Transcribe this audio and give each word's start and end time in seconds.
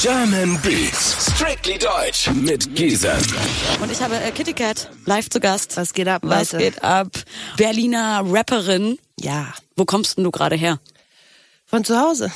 German 0.00 0.58
Beats, 0.62 1.32
strictly 1.34 1.78
deutsch 1.78 2.28
mit 2.30 2.74
Giesen. 2.74 3.10
Und 3.80 3.90
ich 3.92 4.00
habe 4.00 4.16
äh, 4.16 4.30
Kitty 4.32 4.52
Cat 4.52 4.90
live 5.06 5.28
zu 5.30 5.38
Gast. 5.38 5.76
Was 5.76 5.92
geht 5.92 6.08
ab, 6.08 6.22
Was 6.24 6.52
Leute? 6.52 6.64
geht 6.64 6.82
ab? 6.82 7.08
Berliner 7.56 8.22
Rapperin. 8.26 8.98
Ja. 9.20 9.52
Wo 9.76 9.84
kommst 9.84 10.16
denn 10.16 10.24
du 10.24 10.30
gerade 10.30 10.56
her? 10.56 10.80
Von 11.66 11.84
zu 11.84 11.98
Hause. 11.98 12.32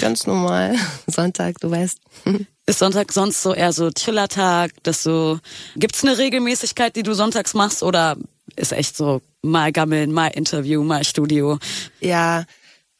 Ganz 0.00 0.26
normal. 0.26 0.76
Sonntag, 1.06 1.60
du 1.60 1.70
weißt. 1.70 1.98
Ist 2.66 2.78
Sonntag 2.78 3.12
sonst 3.12 3.42
so 3.42 3.52
eher 3.54 3.72
so 3.72 3.90
Chillertag, 3.90 4.72
dass 4.84 5.02
so 5.02 5.38
gibt's 5.76 6.02
eine 6.04 6.16
Regelmäßigkeit, 6.16 6.94
die 6.96 7.02
du 7.02 7.14
sonntags 7.14 7.54
machst 7.54 7.82
oder 7.82 8.16
ist 8.56 8.72
echt 8.72 8.96
so 8.96 9.20
mal 9.42 9.72
gammeln, 9.72 10.12
mal 10.12 10.28
Interview, 10.28 10.82
mal 10.84 11.04
Studio? 11.04 11.58
Ja, 12.00 12.44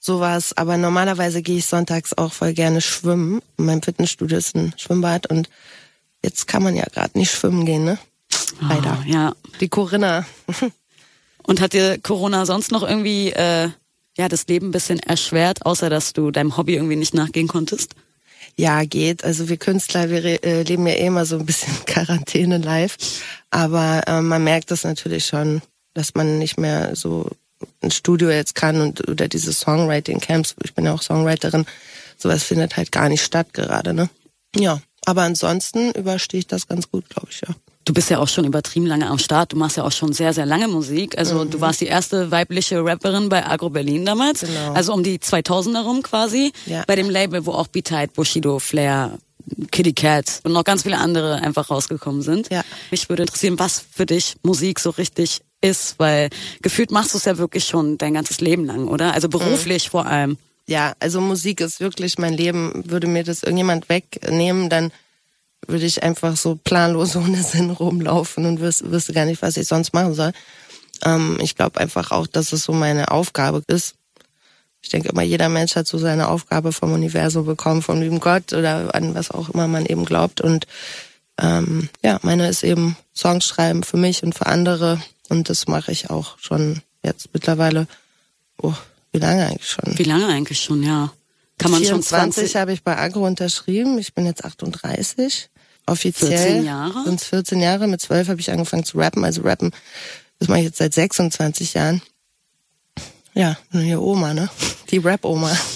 sowas. 0.00 0.56
Aber 0.56 0.76
normalerweise 0.76 1.42
gehe 1.42 1.58
ich 1.58 1.66
sonntags 1.66 2.16
auch 2.16 2.32
voll 2.32 2.54
gerne 2.54 2.80
schwimmen. 2.80 3.42
Mein 3.56 3.82
Fitnessstudio 3.82 4.38
ist 4.38 4.56
ein 4.56 4.74
Schwimmbad 4.76 5.26
und 5.28 5.48
jetzt 6.24 6.48
kann 6.48 6.62
man 6.62 6.74
ja 6.74 6.84
gerade 6.92 7.16
nicht 7.18 7.30
schwimmen 7.30 7.66
gehen, 7.66 7.84
ne? 7.84 7.98
Leider. 8.60 8.98
Oh, 9.00 9.08
ja. 9.08 9.34
Die 9.60 9.68
Corinna. 9.68 10.26
Und 11.42 11.60
hat 11.60 11.72
dir 11.72 11.98
Corona 11.98 12.46
sonst 12.46 12.70
noch 12.70 12.82
irgendwie 12.82 13.30
äh, 13.30 13.70
ja 14.16 14.28
das 14.28 14.46
Leben 14.46 14.68
ein 14.68 14.72
bisschen 14.72 14.98
erschwert, 15.00 15.64
außer 15.66 15.90
dass 15.90 16.12
du 16.12 16.30
deinem 16.30 16.56
Hobby 16.56 16.74
irgendwie 16.74 16.96
nicht 16.96 17.14
nachgehen 17.14 17.48
konntest? 17.48 17.94
Ja, 18.56 18.84
geht. 18.84 19.24
Also 19.24 19.48
wir 19.48 19.56
Künstler, 19.56 20.10
wir 20.10 20.44
äh, 20.44 20.62
leben 20.62 20.86
ja 20.86 20.94
eh 20.94 21.06
immer 21.06 21.24
so 21.24 21.38
ein 21.38 21.46
bisschen 21.46 21.72
Quarantäne 21.86 22.58
live. 22.58 22.96
Aber 23.50 24.02
äh, 24.06 24.20
man 24.20 24.44
merkt 24.44 24.70
das 24.70 24.84
natürlich 24.84 25.26
schon, 25.26 25.62
dass 25.94 26.14
man 26.14 26.38
nicht 26.38 26.58
mehr 26.58 26.94
so 26.94 27.30
ein 27.82 27.90
Studio 27.90 28.30
jetzt 28.30 28.54
kann 28.54 28.80
und 28.80 29.08
oder 29.08 29.28
diese 29.28 29.52
Songwriting-Camps, 29.52 30.54
ich 30.64 30.74
bin 30.74 30.84
ja 30.84 30.94
auch 30.94 31.02
Songwriterin, 31.02 31.66
sowas 32.16 32.42
findet 32.42 32.76
halt 32.76 32.92
gar 32.92 33.08
nicht 33.08 33.22
statt 33.22 33.52
gerade, 33.52 33.94
ne? 33.94 34.08
Ja, 34.56 34.80
aber 35.06 35.22
ansonsten 35.22 35.92
überstehe 35.92 36.40
ich 36.40 36.46
das 36.46 36.66
ganz 36.68 36.90
gut, 36.90 37.08
glaube 37.08 37.28
ich, 37.30 37.40
ja. 37.42 37.54
Du 37.86 37.94
bist 37.94 38.10
ja 38.10 38.18
auch 38.18 38.28
schon 38.28 38.44
übertrieben 38.44 38.84
lange 38.86 39.08
am 39.08 39.18
Start. 39.18 39.52
Du 39.52 39.56
machst 39.56 39.78
ja 39.78 39.84
auch 39.84 39.90
schon 39.90 40.12
sehr, 40.12 40.34
sehr 40.34 40.44
lange 40.44 40.68
Musik. 40.68 41.16
Also 41.16 41.44
Mhm. 41.44 41.50
du 41.50 41.60
warst 41.62 41.80
die 41.80 41.86
erste 41.86 42.30
weibliche 42.30 42.84
Rapperin 42.84 43.30
bei 43.30 43.44
Agro 43.44 43.70
Berlin 43.70 44.04
damals. 44.04 44.40
Genau. 44.40 44.74
Also 44.74 44.92
um 44.92 45.02
die 45.02 45.18
2000er 45.18 45.80
rum 45.82 46.02
quasi. 46.02 46.52
Ja. 46.66 46.84
Bei 46.86 46.94
dem 46.94 47.08
Label, 47.08 47.46
wo 47.46 47.52
auch 47.52 47.68
Beat 47.68 48.12
Bushido, 48.14 48.58
Flair, 48.58 49.18
Kitty 49.70 49.92
Cat 49.92 50.40
und 50.44 50.52
noch 50.52 50.64
ganz 50.64 50.82
viele 50.82 50.98
andere 50.98 51.36
einfach 51.36 51.70
rausgekommen 51.70 52.22
sind. 52.22 52.50
Ja. 52.50 52.62
Mich 52.90 53.08
würde 53.08 53.22
interessieren, 53.22 53.58
was 53.58 53.84
für 53.92 54.06
dich 54.06 54.36
Musik 54.42 54.80
so 54.80 54.90
richtig 54.90 55.40
ist, 55.60 55.96
weil 55.98 56.30
gefühlt 56.62 56.90
machst 56.90 57.14
du 57.14 57.18
es 57.18 57.24
ja 57.24 57.38
wirklich 57.38 57.64
schon 57.64 57.98
dein 57.98 58.14
ganzes 58.14 58.40
Leben 58.40 58.64
lang, 58.64 58.88
oder? 58.88 59.12
Also 59.12 59.28
beruflich 59.28 59.90
vor 59.90 60.06
allem. 60.06 60.38
Ja, 60.66 60.94
also 61.00 61.20
Musik 61.20 61.60
ist 61.60 61.80
wirklich 61.80 62.18
mein 62.18 62.34
Leben. 62.34 62.84
Würde 62.86 63.06
mir 63.06 63.24
das 63.24 63.42
irgendjemand 63.42 63.88
wegnehmen, 63.88 64.70
dann 64.70 64.92
würde 65.66 65.84
ich 65.84 66.02
einfach 66.02 66.36
so 66.36 66.56
planlos 66.56 67.16
ohne 67.16 67.42
Sinn 67.42 67.70
rumlaufen 67.70 68.46
und 68.46 68.60
wüs 68.60 68.82
wüsste 68.84 69.12
gar 69.12 69.24
nicht, 69.24 69.42
was 69.42 69.56
ich 69.56 69.66
sonst 69.66 69.92
machen 69.92 70.14
soll. 70.14 70.32
Ähm, 71.04 71.38
ich 71.40 71.56
glaube 71.56 71.80
einfach 71.80 72.10
auch, 72.10 72.26
dass 72.26 72.52
es 72.52 72.64
so 72.64 72.72
meine 72.72 73.10
Aufgabe 73.10 73.62
ist. 73.66 73.94
Ich 74.82 74.88
denke 74.88 75.10
immer, 75.10 75.22
jeder 75.22 75.48
Mensch 75.48 75.76
hat 75.76 75.86
so 75.86 75.98
seine 75.98 76.28
Aufgabe 76.28 76.72
vom 76.72 76.92
Universum 76.92 77.44
bekommen, 77.44 77.82
vom 77.82 78.00
lieben 78.00 78.20
Gott 78.20 78.52
oder 78.52 78.94
an 78.94 79.14
was 79.14 79.30
auch 79.30 79.50
immer 79.50 79.68
man 79.68 79.86
eben 79.86 80.04
glaubt. 80.04 80.40
Und 80.40 80.66
ähm, 81.38 81.88
ja, 82.02 82.18
meine 82.22 82.48
ist 82.48 82.64
eben 82.64 82.96
Songs 83.14 83.46
schreiben 83.46 83.82
für 83.82 83.96
mich 83.96 84.22
und 84.22 84.34
für 84.34 84.46
andere. 84.46 85.00
Und 85.28 85.48
das 85.48 85.68
mache 85.68 85.92
ich 85.92 86.10
auch 86.10 86.38
schon 86.38 86.82
jetzt 87.02 87.28
mittlerweile. 87.32 87.86
Oh, 88.60 88.74
wie 89.12 89.18
lange 89.18 89.46
eigentlich 89.46 89.68
schon? 89.68 89.98
Wie 89.98 90.04
lange 90.04 90.26
eigentlich 90.26 90.60
schon, 90.60 90.82
ja? 90.82 91.12
Kann 91.58 91.70
man 91.72 91.80
schon 91.80 92.02
24 92.02 92.34
20 92.34 92.56
habe 92.56 92.72
ich 92.72 92.82
bei 92.82 92.96
Agro 92.96 93.26
unterschrieben. 93.26 93.98
Ich 93.98 94.14
bin 94.14 94.24
jetzt 94.24 94.44
38. 94.44 95.50
Offiziell 95.86 96.30
14 96.30 96.64
Jahre? 96.64 97.04
sind 97.04 97.20
14 97.20 97.60
Jahre. 97.60 97.86
Mit 97.86 98.00
12 98.00 98.28
habe 98.28 98.40
ich 98.40 98.50
angefangen 98.50 98.84
zu 98.84 98.98
rappen. 98.98 99.24
Also 99.24 99.42
rappen, 99.42 99.72
das 100.38 100.48
mache 100.48 100.60
ich 100.60 100.66
jetzt 100.66 100.78
seit 100.78 100.94
26 100.94 101.74
Jahren. 101.74 102.00
Ja, 103.34 103.56
nur 103.70 103.82
hier 103.82 104.00
Oma, 104.00 104.34
ne? 104.34 104.48
Die 104.90 104.98
Rap-Oma. 104.98 105.56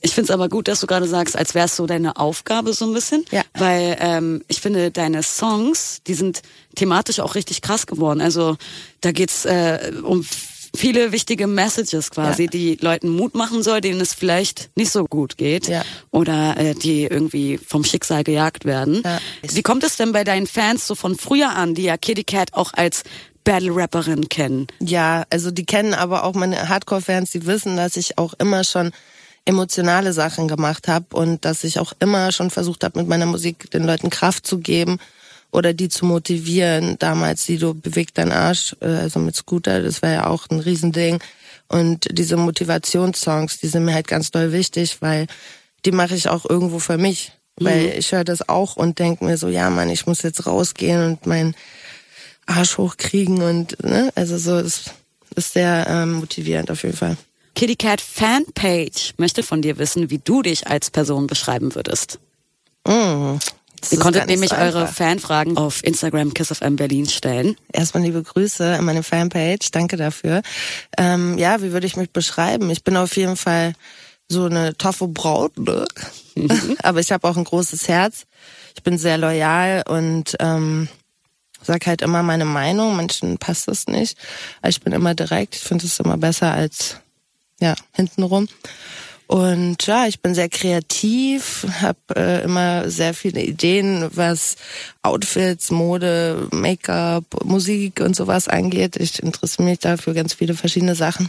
Ich 0.00 0.14
finde 0.14 0.28
es 0.28 0.30
aber 0.30 0.48
gut, 0.48 0.68
dass 0.68 0.80
du 0.80 0.86
gerade 0.86 1.06
sagst, 1.06 1.36
als 1.36 1.54
wäre 1.54 1.66
es 1.66 1.76
so 1.76 1.86
deine 1.86 2.16
Aufgabe 2.16 2.72
so 2.72 2.86
ein 2.86 2.94
bisschen. 2.94 3.24
Ja. 3.30 3.42
Weil 3.54 3.96
ähm, 4.00 4.42
ich 4.48 4.60
finde, 4.60 4.90
deine 4.90 5.22
Songs, 5.22 6.00
die 6.06 6.14
sind 6.14 6.40
thematisch 6.76 7.20
auch 7.20 7.34
richtig 7.34 7.62
krass 7.62 7.86
geworden. 7.86 8.20
Also 8.20 8.56
da 9.00 9.12
geht's 9.12 9.44
äh, 9.44 9.92
um 10.02 10.24
viele 10.76 11.12
wichtige 11.12 11.46
Messages 11.46 12.10
quasi, 12.10 12.44
Ja. 12.44 12.50
die 12.50 12.76
Leuten 12.80 13.08
Mut 13.08 13.34
machen 13.34 13.62
soll, 13.62 13.80
denen 13.80 14.00
es 14.00 14.14
vielleicht 14.14 14.70
nicht 14.76 14.92
so 14.92 15.04
gut 15.04 15.36
geht. 15.36 15.66
Ja. 15.68 15.84
Oder 16.10 16.56
äh, 16.56 16.74
die 16.74 17.02
irgendwie 17.04 17.58
vom 17.58 17.84
Schicksal 17.84 18.22
gejagt 18.24 18.64
werden. 18.64 19.02
Ja. 19.04 19.18
Wie 19.42 19.62
kommt 19.62 19.82
es 19.84 19.96
denn 19.96 20.12
bei 20.12 20.24
deinen 20.24 20.46
Fans 20.46 20.86
so 20.86 20.94
von 20.94 21.16
früher 21.16 21.50
an, 21.50 21.74
die 21.74 21.82
ja 21.82 21.96
Kitty 21.96 22.24
Cat 22.24 22.54
auch 22.54 22.72
als 22.74 23.02
Battle-Rapperin 23.48 24.28
kennen? 24.28 24.66
Ja, 24.78 25.24
also 25.30 25.50
die 25.50 25.64
kennen 25.64 25.94
aber 25.94 26.24
auch 26.24 26.34
meine 26.34 26.68
Hardcore-Fans, 26.68 27.30
die 27.30 27.46
wissen, 27.46 27.78
dass 27.78 27.96
ich 27.96 28.18
auch 28.18 28.34
immer 28.34 28.62
schon 28.62 28.90
emotionale 29.46 30.12
Sachen 30.12 30.48
gemacht 30.48 30.86
habe 30.86 31.16
und 31.16 31.46
dass 31.46 31.64
ich 31.64 31.78
auch 31.78 31.94
immer 31.98 32.30
schon 32.30 32.50
versucht 32.50 32.84
habe, 32.84 32.98
mit 32.98 33.08
meiner 33.08 33.24
Musik 33.24 33.70
den 33.70 33.84
Leuten 33.84 34.10
Kraft 34.10 34.46
zu 34.46 34.58
geben 34.58 34.98
oder 35.50 35.72
die 35.72 35.88
zu 35.88 36.04
motivieren. 36.04 36.96
Damals 36.98 37.46
Sido 37.46 37.72
bewegt 37.72 38.18
dein 38.18 38.32
Arsch, 38.32 38.76
äh, 38.80 38.86
also 38.86 39.18
mit 39.18 39.34
Scooter, 39.34 39.82
das 39.82 40.02
war 40.02 40.10
ja 40.10 40.26
auch 40.26 40.46
ein 40.50 40.60
Riesending. 40.60 41.18
Und 41.68 42.06
diese 42.10 42.36
Motivationssongs, 42.36 43.60
die 43.60 43.68
sind 43.68 43.86
mir 43.86 43.94
halt 43.94 44.08
ganz 44.08 44.30
doll 44.30 44.52
wichtig, 44.52 44.98
weil 45.00 45.26
die 45.86 45.92
mache 45.92 46.14
ich 46.14 46.28
auch 46.28 46.44
irgendwo 46.44 46.80
für 46.80 46.98
mich. 46.98 47.32
Weil 47.60 47.94
ich 47.98 48.12
höre 48.12 48.24
das 48.24 48.48
auch 48.48 48.76
und 48.76 48.98
denke 48.98 49.24
mir 49.24 49.36
so, 49.36 49.48
ja 49.48 49.68
Mann, 49.68 49.90
ich 49.90 50.06
muss 50.06 50.22
jetzt 50.22 50.46
rausgehen 50.46 51.04
und 51.04 51.26
mein 51.26 51.56
Arsch 52.48 52.78
hochkriegen 52.78 53.42
und 53.42 53.82
ne, 53.84 54.10
also 54.14 54.38
so 54.38 54.60
das 54.60 54.90
ist 55.36 55.52
sehr 55.52 55.86
ähm, 55.88 56.14
motivierend 56.14 56.70
auf 56.70 56.82
jeden 56.82 56.96
Fall. 56.96 57.16
Kitty 57.54 57.76
Cat 57.76 58.00
Fanpage 58.00 59.14
möchte 59.16 59.42
von 59.42 59.62
dir 59.62 59.78
wissen, 59.78 60.10
wie 60.10 60.18
du 60.18 60.42
dich 60.42 60.66
als 60.66 60.90
Person 60.90 61.26
beschreiben 61.26 61.74
würdest. 61.74 62.18
Mm, 62.86 62.90
Ihr 62.90 63.38
ist 63.92 64.00
konntet 64.00 64.26
nämlich 64.26 64.50
so 64.50 64.56
eure. 64.56 64.86
Fanfragen 64.86 65.56
auf 65.56 65.84
Instagram 65.84 66.34
Kiss 66.34 66.50
of 66.50 66.60
M 66.60 66.76
Berlin 66.76 67.08
stellen. 67.08 67.56
Erstmal 67.72 68.04
liebe 68.04 68.22
Grüße 68.22 68.76
an 68.76 68.84
meine 68.84 69.02
Fanpage, 69.02 69.70
danke 69.70 69.96
dafür. 69.96 70.42
Ähm, 70.96 71.36
ja, 71.38 71.62
wie 71.62 71.72
würde 71.72 71.86
ich 71.86 71.96
mich 71.96 72.10
beschreiben? 72.10 72.70
Ich 72.70 72.84
bin 72.84 72.96
auf 72.96 73.16
jeden 73.16 73.36
Fall 73.36 73.74
so 74.28 74.44
eine 74.44 74.76
toffe 74.76 75.08
Braut, 75.08 75.58
ne? 75.58 75.86
aber 76.82 77.00
ich 77.00 77.12
habe 77.12 77.26
auch 77.28 77.36
ein 77.36 77.44
großes 77.44 77.88
Herz. 77.88 78.26
Ich 78.76 78.82
bin 78.82 78.98
sehr 78.98 79.18
loyal 79.18 79.82
und 79.88 80.36
ähm, 80.40 80.88
sag 81.68 81.86
halt 81.86 82.00
immer 82.02 82.22
meine 82.22 82.46
Meinung. 82.46 82.96
Manchen 82.96 83.36
passt 83.36 83.68
es 83.68 83.86
nicht. 83.86 84.18
Aber 84.62 84.70
ich 84.70 84.80
bin 84.80 84.94
immer 84.94 85.14
direkt. 85.14 85.54
Ich 85.54 85.60
finde 85.60 85.84
es 85.84 86.00
immer 86.00 86.16
besser 86.16 86.52
als 86.52 86.96
ja 87.60 87.74
hintenrum. 87.92 88.48
Und 89.26 89.86
ja, 89.86 90.06
ich 90.06 90.20
bin 90.20 90.34
sehr 90.34 90.48
kreativ, 90.48 91.66
habe 91.82 91.98
äh, 92.16 92.42
immer 92.44 92.88
sehr 92.88 93.12
viele 93.12 93.42
Ideen, 93.42 94.08
was 94.14 94.56
Outfits, 95.02 95.70
Mode, 95.70 96.48
Make-up, 96.50 97.44
Musik 97.44 98.00
und 98.00 98.16
sowas 98.16 98.48
angeht. 98.48 98.96
Ich 98.96 99.22
interessiere 99.22 99.68
mich 99.68 99.80
dafür 99.80 100.14
ganz 100.14 100.32
viele 100.32 100.54
verschiedene 100.54 100.94
Sachen. 100.94 101.28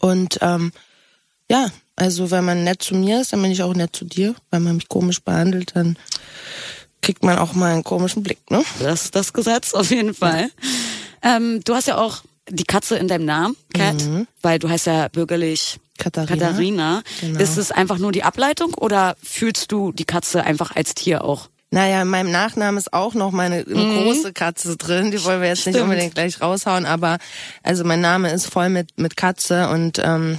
Und 0.00 0.38
ähm, 0.40 0.72
ja, 1.50 1.66
also 1.96 2.30
wenn 2.30 2.46
man 2.46 2.64
nett 2.64 2.82
zu 2.82 2.94
mir 2.94 3.20
ist, 3.20 3.34
dann 3.34 3.42
bin 3.42 3.52
ich 3.52 3.62
auch 3.62 3.74
nett 3.74 3.94
zu 3.94 4.06
dir. 4.06 4.34
Wenn 4.50 4.62
man 4.62 4.76
mich 4.76 4.88
komisch 4.88 5.20
behandelt, 5.20 5.72
dann 5.74 5.98
kriegt 7.02 7.24
man 7.24 7.38
auch 7.38 7.52
mal 7.52 7.72
einen 7.72 7.84
komischen 7.84 8.22
Blick, 8.22 8.50
ne? 8.50 8.64
Das 8.80 9.04
ist 9.04 9.14
das 9.14 9.32
Gesetz 9.32 9.74
auf 9.74 9.90
jeden 9.90 10.14
Fall. 10.14 10.50
Ähm, 11.22 11.60
du 11.64 11.74
hast 11.74 11.86
ja 11.88 11.98
auch 11.98 12.22
die 12.48 12.64
Katze 12.64 12.96
in 12.96 13.08
deinem 13.08 13.24
Namen, 13.24 13.56
Cat, 13.74 13.96
weil 14.40 14.58
du 14.58 14.68
heißt 14.68 14.86
ja 14.86 15.08
bürgerlich 15.08 15.78
Katharina. 15.98 16.46
Katharina. 16.46 17.02
Genau. 17.20 17.40
Ist 17.40 17.56
es 17.58 17.70
einfach 17.70 17.98
nur 17.98 18.12
die 18.12 18.22
Ableitung 18.24 18.74
oder 18.74 19.16
fühlst 19.22 19.70
du 19.70 19.92
die 19.92 20.04
Katze 20.04 20.42
einfach 20.44 20.74
als 20.74 20.94
Tier 20.94 21.24
auch? 21.24 21.48
Naja, 21.70 22.02
in 22.02 22.08
meinem 22.08 22.30
Nachnamen 22.30 22.76
ist 22.76 22.92
auch 22.92 23.14
noch 23.14 23.30
meine 23.30 23.64
eine 23.66 24.02
große 24.02 24.32
Katze 24.32 24.76
drin. 24.76 25.10
Die 25.10 25.24
wollen 25.24 25.40
wir 25.40 25.48
jetzt 25.48 25.66
nicht 25.66 25.76
Stimmt. 25.76 25.90
unbedingt 25.90 26.14
gleich 26.14 26.40
raushauen, 26.40 26.84
aber 26.84 27.18
also 27.62 27.84
mein 27.84 28.00
Name 28.00 28.30
ist 28.30 28.46
voll 28.46 28.68
mit 28.68 28.98
mit 28.98 29.16
Katze 29.16 29.68
und 29.68 29.98
ähm, 30.04 30.38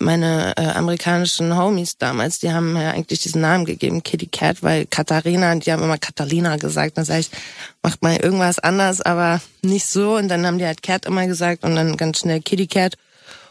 meine 0.00 0.54
äh, 0.56 0.66
amerikanischen 0.66 1.56
Homies 1.56 1.96
damals, 1.98 2.38
die 2.40 2.50
haben 2.52 2.72
mir 2.72 2.90
eigentlich 2.92 3.20
diesen 3.20 3.40
Namen 3.42 3.64
gegeben, 3.64 4.02
Kitty 4.02 4.26
Cat, 4.26 4.62
weil 4.62 4.86
Katharina, 4.86 5.54
die 5.56 5.70
haben 5.72 5.82
immer 5.82 5.98
Catalina 5.98 6.56
gesagt. 6.56 6.98
Dann 6.98 7.04
sage 7.04 7.20
ich, 7.20 7.30
macht 7.82 8.02
mal 8.02 8.16
irgendwas 8.16 8.58
anders, 8.58 9.00
aber 9.00 9.40
nicht 9.62 9.86
so. 9.86 10.16
Und 10.16 10.28
dann 10.28 10.46
haben 10.46 10.58
die 10.58 10.66
halt 10.66 10.82
Cat 10.82 11.06
immer 11.06 11.26
gesagt 11.26 11.64
und 11.64 11.76
dann 11.76 11.96
ganz 11.96 12.18
schnell 12.20 12.40
Kitty 12.40 12.66
Cat. 12.66 12.94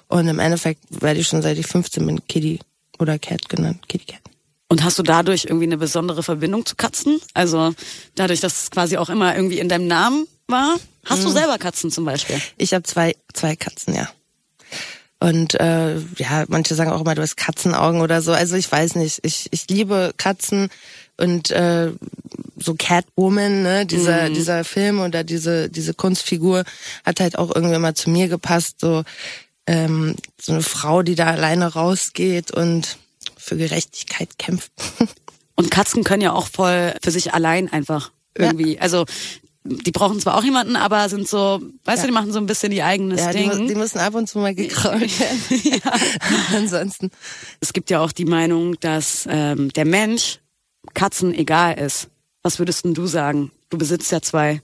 Und 0.07 0.27
im 0.27 0.39
Endeffekt 0.39 0.81
werde 1.01 1.19
ich 1.19 1.27
schon 1.27 1.41
seit 1.41 1.57
ich 1.57 1.67
15 1.67 2.05
bin 2.05 2.27
Kitty 2.27 2.59
oder 2.97 3.19
Cat 3.19 3.47
genannt, 3.47 3.87
Kitty 3.87 4.05
Cat. 4.05 4.21
Und 4.67 4.83
hast 4.83 4.99
du 4.99 5.03
dadurch 5.03 5.45
irgendwie 5.45 5.65
eine 5.65 5.77
besondere 5.77 6.21
Verbindung 6.23 6.65
zu 6.65 6.75
Katzen? 6.75 7.19
Also 7.33 7.73
dadurch, 8.15 8.39
dass 8.39 8.63
es 8.63 8.71
quasi 8.71 8.97
auch 8.97 9.09
immer 9.09 9.35
irgendwie 9.35 9.59
in 9.59 9.69
deinem 9.69 9.87
Namen 9.87 10.27
war? 10.47 10.77
Hast 11.05 11.21
Mhm. 11.21 11.25
du 11.25 11.29
selber 11.31 11.57
Katzen 11.57 11.91
zum 11.91 12.05
Beispiel? 12.05 12.39
Ich 12.57 12.73
habe 12.73 12.83
zwei, 12.83 13.15
zwei 13.33 13.55
Katzen, 13.55 13.95
ja. 13.95 14.09
Und 15.19 15.59
äh, 15.59 15.97
ja, 16.17 16.45
manche 16.47 16.75
sagen 16.75 16.91
auch 16.91 17.01
immer, 17.01 17.15
du 17.15 17.21
hast 17.21 17.35
Katzenaugen 17.35 18.01
oder 18.01 18.21
so. 18.21 18.31
Also 18.31 18.55
ich 18.55 18.71
weiß 18.71 18.95
nicht. 18.95 19.19
Ich, 19.23 19.47
ich 19.51 19.69
liebe 19.69 20.13
Katzen 20.17 20.69
und 21.17 21.51
äh, 21.51 21.91
so 22.57 22.75
Catwoman, 22.77 23.63
ne, 23.63 23.85
dieser, 23.85 24.29
mhm. 24.29 24.33
dieser 24.33 24.63
Film 24.63 25.01
oder 25.01 25.23
diese, 25.23 25.69
diese 25.69 25.93
Kunstfigur 25.93 26.63
hat 27.05 27.19
halt 27.19 27.37
auch 27.37 27.53
irgendwie 27.53 27.77
mal 27.77 27.95
zu 27.95 28.09
mir 28.09 28.29
gepasst. 28.29 28.79
So, 28.79 29.03
ähm, 29.67 30.15
so 30.39 30.53
eine 30.53 30.63
Frau, 30.63 31.03
die 31.03 31.15
da 31.15 31.27
alleine 31.27 31.67
rausgeht 31.67 32.51
und 32.51 32.97
für 33.37 33.57
Gerechtigkeit 33.57 34.37
kämpft. 34.37 34.71
Und 35.55 35.71
Katzen 35.71 36.05
können 36.05 36.21
ja 36.21 36.31
auch 36.31 36.47
voll 36.47 36.93
für 37.03 37.11
sich 37.11 37.33
allein 37.33 37.69
einfach 37.69 38.11
irgendwie. 38.33 38.75
Ja. 38.75 38.81
Also 38.81 39.03
die 39.63 39.91
brauchen 39.91 40.19
zwar 40.19 40.37
auch 40.37 40.43
jemanden, 40.43 40.75
aber 40.75 41.09
sind 41.09 41.27
so, 41.27 41.61
weißt 41.83 41.97
ja. 41.97 42.03
du, 42.03 42.07
die 42.07 42.13
machen 42.13 42.31
so 42.31 42.39
ein 42.39 42.45
bisschen 42.45 42.71
ihr 42.71 42.85
eigenes 42.85 43.19
ja, 43.19 43.31
Ding. 43.31 43.51
Die, 43.51 43.67
die 43.67 43.75
müssen 43.75 43.99
ab 43.99 44.15
und 44.15 44.27
zu 44.27 44.39
mal 44.39 44.55
gekrault 44.55 45.19
werden. 45.19 45.81
ja. 45.83 45.91
Ansonsten. 46.57 47.11
Es 47.59 47.73
gibt 47.73 47.89
ja 47.89 47.99
auch 47.99 48.11
die 48.11 48.25
Meinung, 48.25 48.79
dass 48.79 49.27
ähm, 49.29 49.71
der 49.73 49.85
Mensch 49.85 50.39
Katzen 50.93 51.33
egal 51.33 51.77
ist. 51.77 52.07
Was 52.41 52.57
würdest 52.57 52.85
denn 52.85 52.93
du 52.93 53.05
sagen? 53.05 53.51
Du 53.69 53.77
besitzt 53.77 54.11
ja 54.11 54.21
zwei. 54.21 54.61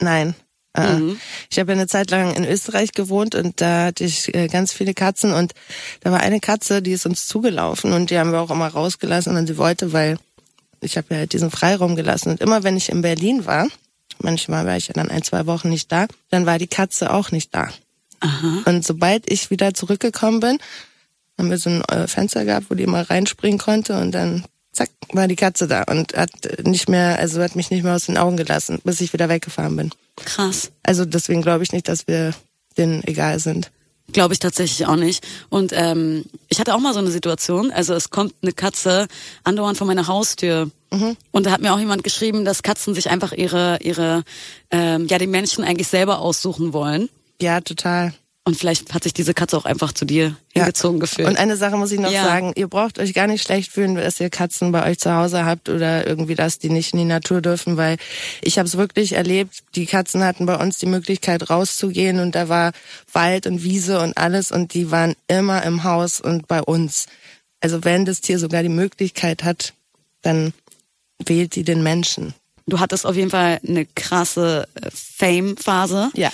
Nein. 0.00 0.34
Äh, 0.74 0.94
mhm. 0.94 1.20
Ich 1.50 1.58
habe 1.58 1.72
ja 1.72 1.78
eine 1.78 1.86
Zeit 1.86 2.10
lang 2.10 2.34
in 2.34 2.44
Österreich 2.44 2.92
gewohnt 2.92 3.34
und 3.34 3.60
da 3.60 3.86
hatte 3.86 4.04
ich 4.04 4.34
äh, 4.34 4.48
ganz 4.48 4.72
viele 4.72 4.94
Katzen 4.94 5.32
und 5.32 5.52
da 6.00 6.10
war 6.10 6.20
eine 6.20 6.40
Katze, 6.40 6.82
die 6.82 6.92
ist 6.92 7.06
uns 7.06 7.26
zugelaufen 7.26 7.92
und 7.92 8.10
die 8.10 8.18
haben 8.18 8.32
wir 8.32 8.40
auch 8.40 8.50
immer 8.50 8.68
rausgelassen 8.68 9.36
und 9.36 9.46
sie 9.46 9.58
wollte, 9.58 9.92
weil 9.92 10.18
ich 10.80 10.96
habe 10.96 11.08
ja 11.10 11.16
halt 11.18 11.32
diesen 11.32 11.50
Freiraum 11.50 11.96
gelassen. 11.96 12.30
Und 12.30 12.40
immer 12.40 12.62
wenn 12.64 12.76
ich 12.76 12.90
in 12.90 13.02
Berlin 13.02 13.46
war, 13.46 13.68
manchmal 14.22 14.66
war 14.66 14.76
ich 14.76 14.88
ja 14.88 14.94
dann 14.94 15.10
ein, 15.10 15.22
zwei 15.22 15.46
Wochen 15.46 15.68
nicht 15.68 15.90
da, 15.90 16.06
dann 16.30 16.46
war 16.46 16.58
die 16.58 16.66
Katze 16.66 17.12
auch 17.12 17.30
nicht 17.30 17.54
da. 17.54 17.68
Aha. 18.20 18.62
Und 18.66 18.84
sobald 18.84 19.30
ich 19.30 19.50
wieder 19.50 19.74
zurückgekommen 19.74 20.40
bin, 20.40 20.58
haben 21.38 21.50
wir 21.50 21.58
so 21.58 21.70
ein 21.70 21.82
äh, 21.84 22.08
Fenster 22.08 22.44
gehabt, 22.44 22.66
wo 22.68 22.74
die 22.74 22.82
immer 22.82 23.08
reinspringen 23.08 23.58
konnte 23.58 23.98
und 23.98 24.12
dann 24.12 24.44
zack, 24.72 24.90
war 25.12 25.28
die 25.28 25.36
Katze 25.36 25.66
da 25.68 25.84
und 25.84 26.14
hat 26.16 26.30
nicht 26.64 26.88
mehr, 26.88 27.18
also 27.18 27.42
hat 27.42 27.56
mich 27.56 27.70
nicht 27.70 27.84
mehr 27.84 27.94
aus 27.94 28.06
den 28.06 28.18
Augen 28.18 28.36
gelassen, 28.36 28.80
bis 28.84 29.00
ich 29.00 29.12
wieder 29.12 29.28
weggefahren 29.28 29.76
bin. 29.76 29.90
Krass. 30.16 30.70
Also 30.82 31.04
deswegen 31.04 31.42
glaube 31.42 31.62
ich 31.62 31.72
nicht, 31.72 31.88
dass 31.88 32.06
wir 32.08 32.34
denen 32.76 33.02
egal 33.04 33.38
sind. 33.38 33.70
Glaube 34.12 34.32
ich 34.32 34.40
tatsächlich 34.40 34.86
auch 34.86 34.96
nicht. 34.96 35.26
Und 35.50 35.72
ähm, 35.74 36.24
ich 36.48 36.60
hatte 36.60 36.74
auch 36.74 36.80
mal 36.80 36.94
so 36.94 36.98
eine 36.98 37.10
Situation, 37.10 37.70
also 37.70 37.94
es 37.94 38.10
kommt 38.10 38.34
eine 38.42 38.52
Katze 38.52 39.06
andauernd 39.44 39.76
vor 39.76 39.86
meiner 39.86 40.06
Haustür. 40.06 40.70
Mhm. 40.90 41.16
Und 41.30 41.46
da 41.46 41.50
hat 41.50 41.60
mir 41.60 41.72
auch 41.72 41.78
jemand 41.78 42.04
geschrieben, 42.04 42.44
dass 42.44 42.62
Katzen 42.62 42.94
sich 42.94 43.10
einfach 43.10 43.32
ihre, 43.32 43.78
ihre, 43.82 44.24
ähm, 44.70 45.06
ja, 45.06 45.18
die 45.18 45.26
Menschen 45.26 45.64
eigentlich 45.64 45.88
selber 45.88 46.20
aussuchen 46.20 46.72
wollen. 46.72 47.08
Ja, 47.40 47.60
total. 47.60 48.12
Und 48.48 48.56
vielleicht 48.56 48.94
hat 48.94 49.02
sich 49.02 49.12
diese 49.12 49.34
Katze 49.34 49.58
auch 49.58 49.66
einfach 49.66 49.92
zu 49.92 50.06
dir 50.06 50.34
ja. 50.54 50.62
hingezogen 50.62 51.00
gefühlt. 51.00 51.28
Und 51.28 51.36
eine 51.36 51.58
Sache 51.58 51.76
muss 51.76 51.92
ich 51.92 52.00
noch 52.00 52.10
ja. 52.10 52.24
sagen, 52.24 52.54
ihr 52.56 52.66
braucht 52.66 52.98
euch 52.98 53.12
gar 53.12 53.26
nicht 53.26 53.42
schlecht 53.42 53.70
fühlen, 53.70 53.94
dass 53.94 54.18
ihr 54.20 54.30
Katzen 54.30 54.72
bei 54.72 54.88
euch 54.88 54.98
zu 54.98 55.14
Hause 55.14 55.44
habt 55.44 55.68
oder 55.68 56.06
irgendwie, 56.06 56.34
dass 56.34 56.58
die 56.58 56.70
nicht 56.70 56.94
in 56.94 57.00
die 57.00 57.04
Natur 57.04 57.42
dürfen, 57.42 57.76
weil 57.76 57.98
ich 58.40 58.58
habe 58.58 58.66
es 58.66 58.78
wirklich 58.78 59.12
erlebt, 59.12 59.64
die 59.74 59.84
Katzen 59.84 60.24
hatten 60.24 60.46
bei 60.46 60.56
uns 60.56 60.78
die 60.78 60.86
Möglichkeit 60.86 61.50
rauszugehen 61.50 62.20
und 62.20 62.34
da 62.34 62.48
war 62.48 62.72
Wald 63.12 63.46
und 63.46 63.64
Wiese 63.64 64.00
und 64.00 64.16
alles 64.16 64.50
und 64.50 64.72
die 64.72 64.90
waren 64.90 65.14
immer 65.26 65.62
im 65.64 65.84
Haus 65.84 66.18
und 66.18 66.48
bei 66.48 66.62
uns. 66.62 67.04
Also 67.60 67.84
wenn 67.84 68.06
das 68.06 68.22
Tier 68.22 68.38
sogar 68.38 68.62
die 68.62 68.70
Möglichkeit 68.70 69.44
hat, 69.44 69.74
dann 70.22 70.54
wählt 71.24 71.54
die 71.54 71.64
den 71.64 71.82
Menschen. 71.82 72.34
Du 72.66 72.80
hattest 72.80 73.06
auf 73.06 73.16
jeden 73.16 73.30
Fall 73.30 73.60
eine 73.66 73.86
krasse 73.86 74.68
äh, 74.74 74.90
Fame-Phase. 74.92 76.10
Ja. 76.14 76.30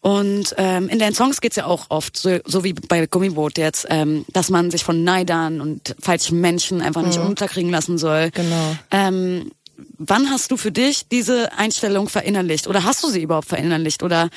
Und 0.00 0.54
ähm, 0.58 0.90
in 0.90 0.98
deinen 0.98 1.14
Songs 1.14 1.40
geht's 1.40 1.56
ja 1.56 1.64
auch 1.64 1.86
oft, 1.88 2.16
so, 2.16 2.38
so 2.44 2.62
wie 2.62 2.74
bei 2.74 3.06
Gummiboot 3.06 3.56
jetzt, 3.56 3.86
ähm, 3.88 4.26
dass 4.32 4.50
man 4.50 4.70
sich 4.70 4.84
von 4.84 5.02
Neidern 5.02 5.62
und 5.62 5.96
falschen 5.98 6.42
Menschen 6.42 6.82
einfach 6.82 7.02
nicht 7.02 7.18
mhm. 7.18 7.28
unterkriegen 7.28 7.70
lassen 7.70 7.96
soll. 7.96 8.30
Genau. 8.30 8.76
Ähm, 8.90 9.50
wann 9.96 10.30
hast 10.30 10.50
du 10.50 10.56
für 10.56 10.70
dich 10.70 11.08
diese 11.08 11.52
Einstellung 11.56 12.10
verinnerlicht? 12.10 12.66
Oder 12.66 12.84
hast 12.84 13.02
du 13.02 13.08
sie 13.08 13.22
überhaupt 13.22 13.48
verinnerlicht? 13.48 14.02
Oder 14.02 14.28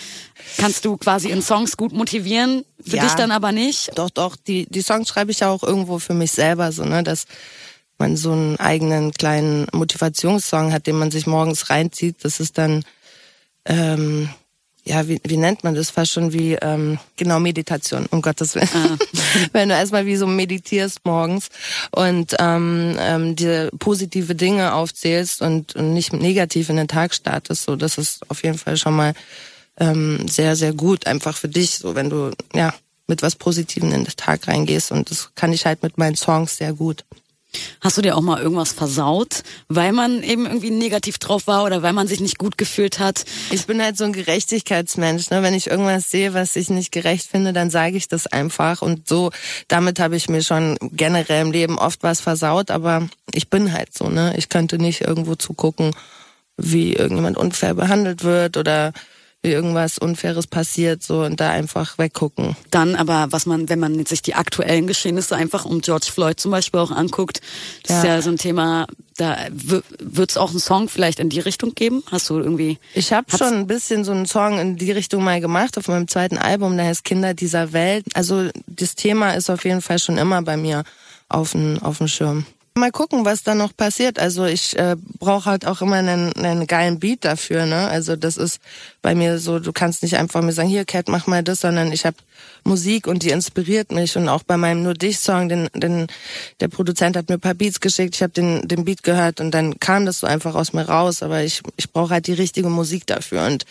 kannst 0.57 0.86
du 0.86 0.98
quasi 0.98 1.30
in 1.30 1.42
Songs 1.42 1.75
gut 1.75 1.92
motivieren, 1.92 2.63
für 2.81 2.95
ja, 2.95 3.04
dich 3.04 3.13
dann 3.13 3.31
aber 3.31 3.51
nicht? 3.51 3.92
Doch, 3.95 4.10
doch. 4.10 4.36
Die, 4.36 4.68
die 4.69 4.81
Songs 4.81 5.10
schreibe 5.10 5.31
ich 5.31 5.42
ja 5.42 5.50
auch 5.50 5.63
irgendwo 5.63 6.00
für 6.00 6.13
mich 6.13 6.31
selber, 6.31 6.72
so, 6.72 6.86
ne, 6.86 7.04
dass 7.04 7.25
man 8.00 8.16
so 8.16 8.32
einen 8.32 8.58
eigenen 8.58 9.12
kleinen 9.12 9.68
Motivationssong 9.72 10.72
hat, 10.74 10.88
den 10.88 10.98
man 10.98 11.12
sich 11.12 11.28
morgens 11.28 11.70
reinzieht. 11.70 12.18
Das 12.24 12.40
ist 12.40 12.58
dann, 12.58 12.84
ähm, 13.66 14.30
ja, 14.84 15.08
wie, 15.08 15.20
wie 15.24 15.38
nennt 15.38 15.64
man 15.64 15.76
das 15.76 15.90
fast 15.90 16.14
schon 16.14 16.32
wie, 16.32 16.54
ähm, 16.54 17.00
genau, 17.18 17.40
Meditation, 17.40 18.06
um 18.10 18.22
Gottes 18.22 18.56
Willen. 18.56 18.70
Ah. 18.74 18.98
Wenn 19.52 19.70
du 19.70 19.76
erstmal 19.76 20.06
wie 20.06 20.16
so 20.16 20.28
meditierst 20.28 21.00
morgens 21.04 21.50
und 21.92 22.36
ähm, 22.40 22.96
ähm, 23.00 23.36
dir 23.36 23.70
positive 23.80 24.36
Dinge 24.36 24.74
aufzählst 24.74 25.42
und, 25.42 25.76
und 25.76 25.94
nicht 25.94 26.14
negativ 26.14 26.70
in 26.70 26.78
den 26.78 26.88
Tag 26.88 27.14
startest, 27.14 27.64
so 27.64 27.76
das 27.76 27.98
ist 27.98 28.30
auf 28.30 28.44
jeden 28.44 28.58
Fall 28.58 28.78
schon 28.78 28.96
mal 28.96 29.14
ähm, 29.80 30.28
sehr, 30.28 30.56
sehr 30.56 30.74
gut, 30.74 31.06
einfach 31.06 31.38
für 31.38 31.50
dich, 31.50 31.76
so 31.76 31.96
wenn 31.96 32.10
du 32.10 32.32
ja 32.56 32.74
mit 33.08 33.22
was 33.22 33.36
Positivem 33.36 33.92
in 33.92 34.04
den 34.04 34.16
Tag 34.16 34.48
reingehst 34.48 34.92
und 34.92 35.10
das 35.10 35.32
kann 35.36 35.54
ich 35.54 35.66
halt 35.66 35.84
mit 35.84 35.98
meinen 35.98 36.16
Songs 36.16 36.58
sehr 36.58 36.74
gut. 36.74 37.04
Hast 37.81 37.98
du 37.98 38.01
dir 38.01 38.15
auch 38.15 38.21
mal 38.21 38.42
irgendwas 38.42 38.71
versaut, 38.71 39.44
weil 39.68 39.92
man 39.92 40.24
eben 40.24 40.45
irgendwie 40.45 40.71
negativ 40.71 41.18
drauf 41.18 41.48
war 41.48 41.63
oder 41.63 41.81
weil 41.81 41.94
man 41.94 42.07
sich 42.07 42.19
nicht 42.19 42.38
gut 42.38 42.57
gefühlt 42.57 43.00
hat? 43.00 43.25
Ich 43.51 43.65
bin 43.65 43.81
halt 43.81 43.98
so 43.98 44.04
ein 44.04 44.13
Gerechtigkeitsmensch. 44.13 45.30
Ne? 45.30 45.44
Wenn 45.44 45.54
ich 45.54 45.68
irgendwas 45.68 46.09
sehe, 46.09 46.33
was 46.33 46.56
ich 46.56 46.69
nicht 46.69 46.92
gerecht 46.92 47.27
finde, 47.30 47.54
dann 47.54 47.69
sage 47.69 47.98
ich 47.98 48.07
das 48.07 48.27
einfach. 48.27 48.81
Und 48.81 49.07
so, 49.07 49.31
damit 49.68 50.00
habe 50.00 50.15
ich 50.15 50.30
mir 50.30 50.44
schon 50.44 50.77
generell 50.81 51.42
im 51.42 51.51
Leben 51.51 51.77
oft 51.77 52.04
was 52.04 52.21
versaut. 52.21 52.71
Aber 52.71 53.07
ich 53.31 53.50
bin 53.50 53.74
halt 53.74 53.94
so. 53.94 54.10
Ne? 54.10 54.33
Ich 54.38 54.50
könnte 54.50 54.77
nicht 54.77 55.01
irgendwo 55.01 55.36
zugucken, 55.36 55.92
wie 56.57 56.94
irgendjemand 56.94 57.38
unfair 57.38 57.74
behandelt 57.74 58.24
wird 58.24 58.57
oder 58.57 58.94
wie 59.48 59.54
irgendwas 59.54 59.98
Unfaires 59.98 60.46
passiert, 60.46 61.02
so 61.02 61.22
und 61.22 61.40
da 61.40 61.50
einfach 61.50 61.98
weggucken. 61.98 62.56
Dann 62.70 62.96
aber, 62.96 63.28
was 63.32 63.46
man, 63.46 63.70
wenn 63.70 63.80
man 63.80 64.06
sich 64.06 64.22
die 64.22 64.36
aktuellen 64.36 64.86
Geschehnisse 64.86 65.36
einfach 65.36 65.66
um 65.66 65.82
George 65.82 66.08
Floyd 66.14 66.40
zum 66.40 66.52
Beispiel 66.52 66.80
auch 66.80 66.92
anguckt, 66.92 67.42
das 67.84 67.92
ja. 67.92 67.98
ist 67.98 68.06
ja 68.06 68.22
so 68.22 68.30
ein 68.30 68.38
Thema, 68.38 68.88
da 69.16 69.38
wird 69.50 70.30
es 70.30 70.38
auch 70.38 70.52
einen 70.52 70.60
Song 70.60 70.90
vielleicht 70.90 71.20
in 71.20 71.30
die 71.30 71.40
Richtung 71.40 71.74
geben? 71.74 72.04
Hast 72.12 72.30
du 72.30 72.38
irgendwie? 72.38 72.78
Ich 72.94 73.14
habe 73.14 73.36
schon 73.36 73.54
ein 73.54 73.68
bisschen 73.68 74.04
so 74.04 74.12
einen 74.12 74.26
Song 74.26 74.60
in 74.60 74.76
die 74.76 74.92
Richtung 74.92 75.24
mal 75.24 75.42
gemacht 75.42 75.78
auf 75.78 75.88
meinem 75.88 76.08
zweiten 76.08 76.38
Album, 76.38 76.78
der 76.78 76.88
heißt 76.88 77.04
Kinder 77.04 77.34
dieser 77.34 77.74
Welt. 77.74 78.06
Also 78.14 78.50
das 78.68 78.96
Thema 78.96 79.32
ist 79.32 79.50
auf 79.50 79.64
jeden 79.64 79.82
Fall 79.82 80.00
schon 80.00 80.18
immer 80.18 80.42
bei 80.42 80.58
mir 80.58 80.84
auf 81.30 81.54
dem 81.54 81.82
auf 81.82 81.98
dem 81.98 82.08
Schirm. 82.08 82.46
Mal 82.78 82.92
gucken, 82.92 83.26
was 83.26 83.42
da 83.42 83.56
noch 83.56 83.76
passiert. 83.76 84.20
Also 84.20 84.46
ich 84.46 84.78
äh, 84.78 84.96
brauche 85.18 85.50
halt 85.50 85.66
auch 85.66 85.82
immer 85.82 85.96
einen, 85.96 86.32
einen 86.34 86.68
geilen 86.68 87.00
Beat 87.00 87.25
dafür. 87.25 87.66
Ne? 87.66 87.88
Also 87.88 88.16
das 88.16 88.38
ist 88.38 88.60
bei 89.01 89.16
mir 89.16 89.39
so, 89.39 89.60
du 89.60 89.72
kannst 89.72 90.04
nicht 90.04 90.18
einfach 90.18 90.42
mir 90.42 90.51
sagen, 90.51 90.70
hier 90.70 90.86
Cat, 90.86 91.08
mach 91.08 91.27
mal 91.27 91.44
das, 91.44 91.62
sondern 91.62 91.92
ich 91.92 92.06
habe 92.06 92.18
Musik 92.63 93.08
und 93.08 93.24
die 93.24 93.30
inspiriert 93.30 93.92
mich. 93.92 94.18
Und 94.18 94.27
auch 94.27 94.44
bei 94.44 94.58
meinem 94.58 94.84
Nur 94.84 94.94
dich-Song, 94.94 95.50
den, 95.50 95.70
den, 95.74 96.08
der 96.60 96.68
Produzent 96.68 97.16
hat 97.16 97.30
mir 97.30 97.36
ein 97.36 97.39
paar 97.39 97.54
Beats 97.54 97.80
geschickt, 97.80 98.16
ich 98.16 98.24
habe 98.24 98.34
den, 98.34 98.68
den 98.68 98.86
Beat 98.86 99.04
gehört 99.04 99.39
und 99.39 99.51
dann 99.51 99.80
kam 99.80 100.06
das 100.06 100.20
so 100.20 100.27
einfach 100.27 100.56
aus 100.56 100.74
mir 100.74 100.88
raus. 100.88 101.24
Aber 101.24 101.44
ich, 101.44 101.62
ich 101.77 101.92
brauche 101.92 102.12
halt 102.12 102.27
die 102.27 102.34
richtige 102.34 102.70
Musik 102.70 103.08
dafür. 103.08 103.46
Und 103.46 103.66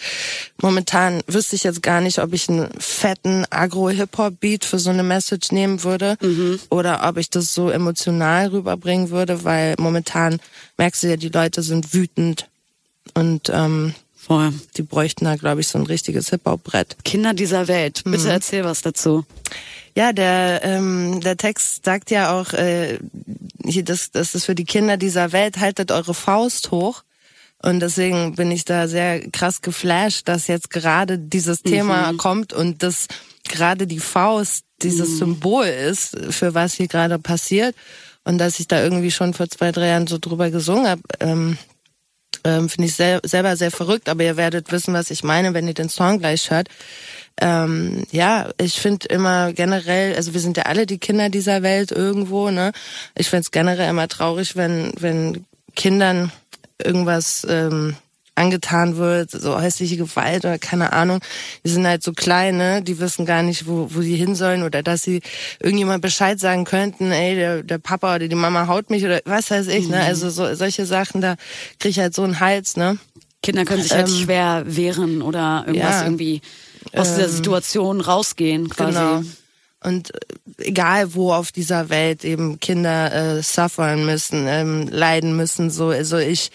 momentan 0.62 1.20
wüsste 1.26 1.56
ich 1.56 1.64
jetzt 1.64 1.82
gar 1.82 2.00
nicht, 2.00 2.18
ob 2.18 2.32
ich 2.32 2.48
einen 2.48 2.68
fetten 2.78 3.44
Agro-Hip-Hop-Beat 3.50 4.64
für 4.64 4.78
so 4.78 4.90
eine 4.90 5.02
Message 5.02 5.52
nehmen 5.52 5.82
würde 5.84 6.16
mhm. 6.20 6.60
oder 6.70 7.06
ob 7.06 7.18
ich 7.18 7.30
das 7.30 7.52
so 7.52 7.70
emotional 7.70 8.48
rüberbringen 8.48 9.10
würde, 9.10 9.44
weil 9.44 9.74
momentan 9.78 10.40
merkst 10.78 11.02
du 11.02 11.08
ja, 11.08 11.16
die 11.16 11.28
Leute 11.28 11.62
sind 11.62 11.92
wütend 11.92 12.48
und 13.14 13.50
ähm, 13.52 13.94
Voll. 14.26 14.52
Die 14.76 14.82
bräuchten 14.82 15.24
da, 15.24 15.36
glaube 15.36 15.60
ich, 15.60 15.68
so 15.68 15.78
ein 15.78 15.86
richtiges 15.86 16.30
Hip-Hop-Brett. 16.30 16.96
Kinder 17.04 17.32
dieser 17.32 17.68
Welt. 17.68 18.02
Bitte 18.04 18.24
mhm. 18.24 18.30
erzähl 18.30 18.64
was 18.64 18.82
dazu. 18.82 19.24
Ja, 19.94 20.12
der, 20.12 20.62
ähm, 20.64 21.20
der 21.20 21.36
Text 21.36 21.84
sagt 21.84 22.10
ja 22.10 22.32
auch, 22.32 22.52
äh, 22.52 22.98
hier, 23.64 23.84
das, 23.84 24.10
das 24.10 24.34
ist 24.34 24.46
für 24.46 24.56
die 24.56 24.64
Kinder 24.64 24.96
dieser 24.96 25.30
Welt, 25.30 25.58
haltet 25.58 25.92
eure 25.92 26.12
Faust 26.12 26.72
hoch. 26.72 27.04
Und 27.62 27.78
deswegen 27.78 28.34
bin 28.34 28.50
ich 28.50 28.64
da 28.64 28.88
sehr 28.88 29.30
krass 29.30 29.62
geflasht, 29.62 30.26
dass 30.26 30.48
jetzt 30.48 30.70
gerade 30.70 31.18
dieses 31.20 31.62
Thema 31.62 32.12
mhm. 32.12 32.16
kommt 32.16 32.52
und 32.52 32.82
dass 32.82 33.06
gerade 33.48 33.86
die 33.86 34.00
Faust 34.00 34.64
dieses 34.82 35.10
mhm. 35.10 35.18
Symbol 35.18 35.66
ist, 35.66 36.16
für 36.30 36.52
was 36.52 36.74
hier 36.74 36.88
gerade 36.88 37.20
passiert. 37.20 37.76
Und 38.24 38.38
dass 38.38 38.58
ich 38.58 38.66
da 38.66 38.82
irgendwie 38.82 39.12
schon 39.12 39.34
vor 39.34 39.48
zwei, 39.48 39.70
drei 39.70 39.86
Jahren 39.86 40.08
so 40.08 40.18
drüber 40.18 40.50
gesungen 40.50 40.88
habe. 40.88 41.02
Ähm, 41.20 41.58
ähm, 42.44 42.68
Finde 42.68 42.88
ich 42.88 42.94
sel 42.94 43.20
selber 43.24 43.56
sehr 43.56 43.70
verrückt, 43.70 44.08
aber 44.08 44.24
ihr 44.24 44.36
werdet 44.36 44.72
wissen, 44.72 44.94
was 44.94 45.10
ich 45.10 45.24
meine, 45.24 45.54
wenn 45.54 45.68
ihr 45.68 45.74
den 45.74 45.88
Song 45.88 46.18
gleich 46.18 46.50
hört. 46.50 46.68
Ähm, 47.40 48.04
ja, 48.12 48.48
ich 48.58 48.80
finde 48.80 49.08
immer 49.08 49.52
generell, 49.52 50.14
also 50.16 50.32
wir 50.32 50.40
sind 50.40 50.56
ja 50.56 50.64
alle 50.64 50.86
die 50.86 50.98
Kinder 50.98 51.28
dieser 51.28 51.62
Welt 51.62 51.92
irgendwo, 51.92 52.50
ne? 52.50 52.72
Ich 53.14 53.28
finde 53.28 53.42
es 53.42 53.50
generell 53.50 53.90
immer 53.90 54.08
traurig, 54.08 54.56
wenn, 54.56 54.92
wenn 54.98 55.44
Kindern 55.74 56.32
irgendwas 56.82 57.46
ähm, 57.48 57.96
angetan 58.36 58.96
wird, 58.96 59.30
so 59.30 59.60
häusliche 59.60 59.96
Gewalt 59.96 60.44
oder 60.44 60.58
keine 60.58 60.92
Ahnung. 60.92 61.20
Die 61.64 61.70
sind 61.70 61.86
halt 61.86 62.02
so 62.02 62.12
kleine, 62.12 62.82
die 62.82 63.00
wissen 63.00 63.26
gar 63.26 63.42
nicht, 63.42 63.66
wo, 63.66 63.88
wo 63.90 64.02
sie 64.02 64.16
hin 64.16 64.34
sollen 64.34 64.62
oder 64.62 64.82
dass 64.82 65.02
sie 65.02 65.22
irgendjemand 65.58 66.02
Bescheid 66.02 66.38
sagen 66.38 66.64
könnten, 66.64 67.10
ey, 67.10 67.34
der, 67.34 67.62
der 67.62 67.78
Papa 67.78 68.14
oder 68.14 68.28
die 68.28 68.36
Mama 68.36 68.68
haut 68.68 68.90
mich 68.90 69.04
oder 69.04 69.20
was 69.24 69.50
weiß 69.50 69.68
ich, 69.68 69.88
ne? 69.88 69.96
Mhm. 69.96 70.02
Also 70.02 70.30
so, 70.30 70.54
solche 70.54 70.86
Sachen, 70.86 71.20
da 71.20 71.36
krieg 71.78 71.92
ich 71.92 71.98
halt 71.98 72.14
so 72.14 72.22
einen 72.22 72.40
Hals, 72.40 72.76
ne? 72.76 72.98
Kinder 73.42 73.64
können 73.64 73.82
sich 73.82 73.92
halt 73.92 74.08
ähm, 74.08 74.14
schwer 74.14 74.62
wehren 74.66 75.22
oder 75.22 75.64
irgendwas 75.66 76.00
ja, 76.00 76.04
irgendwie 76.04 76.42
aus 76.94 77.08
ähm, 77.08 77.14
dieser 77.16 77.28
Situation 77.28 78.00
rausgehen 78.00 78.68
quasi. 78.68 78.92
Genau. 78.92 79.22
Und 79.82 80.14
äh, 80.14 80.64
egal 80.64 81.14
wo 81.14 81.32
auf 81.32 81.52
dieser 81.52 81.88
Welt 81.88 82.24
eben 82.24 82.60
Kinder 82.60 83.36
äh, 83.36 83.42
suffern 83.42 84.04
müssen, 84.04 84.46
ähm, 84.48 84.88
leiden 84.88 85.36
müssen, 85.36 85.70
so 85.70 85.88
also 85.88 86.18
ich 86.18 86.50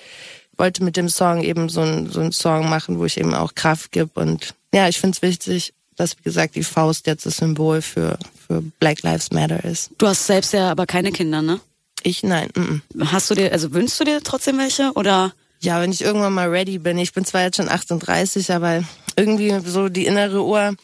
wollte 0.62 0.84
mit 0.84 0.96
dem 0.96 1.10
Song 1.10 1.42
eben 1.42 1.70
so 1.70 1.82
ein 1.82 2.12
so 2.12 2.30
Song 2.32 2.70
machen, 2.70 3.00
wo 3.00 3.06
ich 3.06 3.18
eben 3.18 3.34
auch 3.34 3.56
Kraft 3.56 3.92
gebe 3.92 4.12
und 4.20 4.54
ja, 4.74 4.88
ich 4.88 5.00
finde 5.00 5.16
es 5.16 5.22
wichtig, 5.24 5.74
dass 5.96 6.18
wie 6.18 6.24
gesagt 6.24 6.56
die 6.56 6.64
Faust 6.64 7.08
jetzt 7.08 7.26
das 7.26 7.38
Symbol 7.38 7.82
für 7.82 8.20
für 8.48 8.62
Black 8.80 9.02
Lives 9.02 9.32
Matter 9.32 9.66
ist. 9.66 9.90
Du 9.98 10.08
hast 10.08 10.28
selbst 10.28 10.54
ja 10.54 10.70
aber 10.70 10.86
keine 10.86 11.12
Kinder, 11.12 11.42
ne? 11.42 11.60
Ich 12.04 12.22
nein. 12.22 12.50
M 12.56 12.82
-m. 12.96 13.12
Hast 13.12 13.32
du 13.32 13.36
dir 13.36 13.52
also 13.52 13.74
wünschst 13.74 14.00
du 14.00 14.04
dir 14.04 14.22
trotzdem 14.24 14.60
welche 14.60 14.92
oder 14.94 15.34
ja, 15.62 15.82
wenn 15.82 15.92
ich 15.92 16.02
irgendwann 16.02 16.34
mal 16.34 16.50
ready 16.50 16.78
bin. 16.78 16.98
Ich 17.00 17.14
bin 17.14 17.26
zwar 17.26 17.44
jetzt 17.44 17.58
schon 17.58 17.70
38, 17.70 18.52
aber 18.52 18.84
irgendwie 19.16 19.60
so 19.66 19.90
die 19.90 20.06
innere 20.06 20.44
Uhr. 20.44 20.76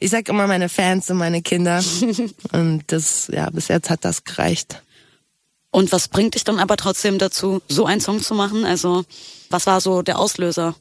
Ich 0.00 0.10
sag 0.10 0.28
immer 0.28 0.46
meine 0.46 0.68
Fans 0.68 1.10
und 1.10 1.18
meine 1.18 1.42
Kinder. 1.42 1.82
und 2.52 2.82
das, 2.88 3.28
ja, 3.32 3.50
bis 3.50 3.68
jetzt 3.68 3.90
hat 3.90 4.04
das 4.04 4.24
gereicht. 4.24 4.82
Und 5.70 5.92
was 5.92 6.08
bringt 6.08 6.34
dich 6.34 6.44
dann 6.44 6.58
aber 6.58 6.76
trotzdem 6.76 7.18
dazu, 7.18 7.62
so 7.68 7.86
einen 7.86 8.00
Song 8.00 8.20
zu 8.20 8.34
machen? 8.34 8.64
Also, 8.64 9.04
was 9.50 9.66
war 9.66 9.80
so 9.80 10.02
der 10.02 10.18
Auslöser? 10.18 10.74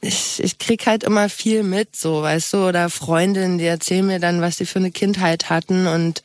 Ich, 0.00 0.42
ich 0.42 0.58
krieg 0.58 0.86
halt 0.86 1.02
immer 1.02 1.28
viel 1.30 1.62
mit, 1.62 1.96
so, 1.96 2.22
weißt 2.22 2.52
du, 2.52 2.68
oder 2.68 2.90
Freundinnen, 2.90 3.58
die 3.58 3.64
erzählen 3.64 4.06
mir 4.06 4.20
dann, 4.20 4.42
was 4.42 4.56
sie 4.56 4.66
für 4.66 4.78
eine 4.78 4.90
Kindheit 4.90 5.48
hatten 5.48 5.86
und 5.86 6.22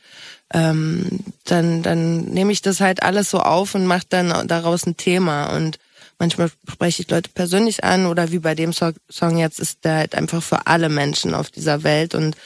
ähm, 0.52 1.20
dann, 1.44 1.82
dann 1.82 2.24
nehme 2.24 2.52
ich 2.52 2.60
das 2.60 2.80
halt 2.80 3.02
alles 3.02 3.30
so 3.30 3.40
auf 3.40 3.74
und 3.74 3.86
mache 3.86 4.06
dann 4.08 4.46
daraus 4.48 4.84
ein 4.86 4.96
Thema. 4.96 5.54
Und 5.56 5.78
manchmal 6.20 6.50
spreche 6.70 7.02
ich 7.02 7.10
Leute 7.10 7.30
persönlich 7.34 7.82
an 7.82 8.06
oder 8.06 8.30
wie 8.30 8.38
bei 8.38 8.54
dem 8.54 8.72
Song 8.72 9.38
jetzt 9.38 9.58
ist 9.58 9.84
der 9.84 9.96
halt 9.96 10.14
einfach 10.14 10.42
für 10.42 10.68
alle 10.68 10.88
Menschen 10.88 11.34
auf 11.34 11.50
dieser 11.50 11.82
Welt. 11.82 12.14
Und 12.14 12.36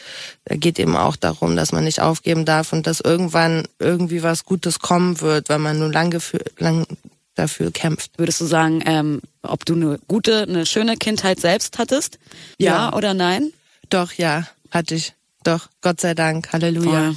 da 0.46 0.56
geht 0.56 0.78
eben 0.78 0.96
auch 0.96 1.16
darum, 1.16 1.56
dass 1.56 1.72
man 1.72 1.84
nicht 1.84 2.00
aufgeben 2.00 2.46
darf 2.46 2.72
und 2.72 2.86
dass 2.86 3.00
irgendwann 3.00 3.64
irgendwie 3.78 4.22
was 4.22 4.44
Gutes 4.44 4.78
kommen 4.78 5.20
wird, 5.20 5.50
weil 5.50 5.58
man 5.58 5.78
nur 5.78 5.92
lange 5.92 6.20
für, 6.20 6.40
lang 6.58 6.86
dafür 7.34 7.70
kämpft. 7.70 8.12
Würdest 8.16 8.40
du 8.40 8.46
sagen, 8.46 8.82
ähm, 8.86 9.20
ob 9.42 9.66
du 9.66 9.74
eine 9.74 9.98
gute, 10.08 10.42
eine 10.42 10.64
schöne 10.64 10.96
Kindheit 10.96 11.40
selbst 11.40 11.76
hattest? 11.76 12.18
Ja, 12.58 12.90
ja 12.90 12.92
oder 12.94 13.12
nein? 13.12 13.52
Doch, 13.90 14.12
ja, 14.12 14.46
hatte 14.70 14.94
ich. 14.94 15.12
Doch, 15.42 15.68
Gott 15.82 16.00
sei 16.00 16.14
Dank. 16.14 16.52
Halleluja. 16.52 17.12
Voll. 17.12 17.16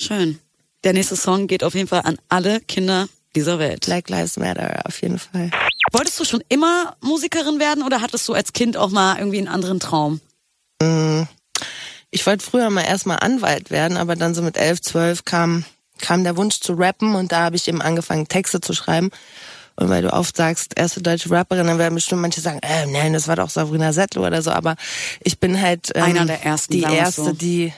Schön. 0.00 0.38
Der 0.82 0.94
nächste 0.94 1.14
Song 1.14 1.46
geht 1.46 1.62
auf 1.62 1.74
jeden 1.74 1.86
Fall 1.86 2.02
an 2.04 2.16
alle 2.30 2.60
Kinder 2.60 3.06
dieser 3.34 3.58
Welt. 3.58 3.86
Black 3.86 4.08
Lives 4.08 4.36
Matter, 4.36 4.80
auf 4.84 5.00
jeden 5.02 5.18
Fall. 5.18 5.50
Wolltest 5.92 6.18
du 6.20 6.24
schon 6.24 6.42
immer 6.48 6.96
Musikerin 7.00 7.58
werden 7.58 7.82
oder 7.82 8.00
hattest 8.00 8.28
du 8.28 8.34
als 8.34 8.52
Kind 8.52 8.76
auch 8.76 8.90
mal 8.90 9.18
irgendwie 9.18 9.38
einen 9.38 9.48
anderen 9.48 9.80
Traum? 9.80 10.20
Mm, 10.82 11.22
ich 12.10 12.26
wollte 12.26 12.44
früher 12.44 12.70
mal 12.70 12.82
erstmal 12.82 13.18
Anwalt 13.20 13.70
werden, 13.70 13.96
aber 13.96 14.16
dann 14.16 14.34
so 14.34 14.42
mit 14.42 14.56
elf, 14.56 14.80
zwölf 14.80 15.24
kam, 15.24 15.64
kam 16.00 16.24
der 16.24 16.36
Wunsch 16.36 16.60
zu 16.60 16.74
rappen 16.74 17.14
und 17.14 17.32
da 17.32 17.40
habe 17.40 17.56
ich 17.56 17.68
eben 17.68 17.82
angefangen, 17.82 18.28
Texte 18.28 18.60
zu 18.60 18.72
schreiben. 18.72 19.10
Und 19.76 19.88
weil 19.88 20.02
du 20.02 20.12
oft 20.12 20.36
sagst, 20.36 20.76
erste 20.76 21.00
deutsche 21.00 21.30
Rapperin, 21.30 21.66
dann 21.66 21.78
werden 21.78 21.94
bestimmt 21.94 22.20
manche 22.20 22.40
sagen, 22.40 22.58
äh, 22.62 22.86
nein, 22.86 23.14
das 23.14 23.28
war 23.28 23.36
doch 23.36 23.48
Sabrina 23.48 23.92
Settler 23.92 24.26
oder 24.26 24.42
so, 24.42 24.50
aber 24.50 24.76
ich 25.22 25.40
bin 25.40 25.60
halt 25.60 25.90
ähm, 25.94 26.02
einer 26.02 26.26
der 26.26 26.44
ersten, 26.44 26.72
die 26.72 26.82
erste, 26.82 27.24
so. 27.24 27.32
die 27.32 27.72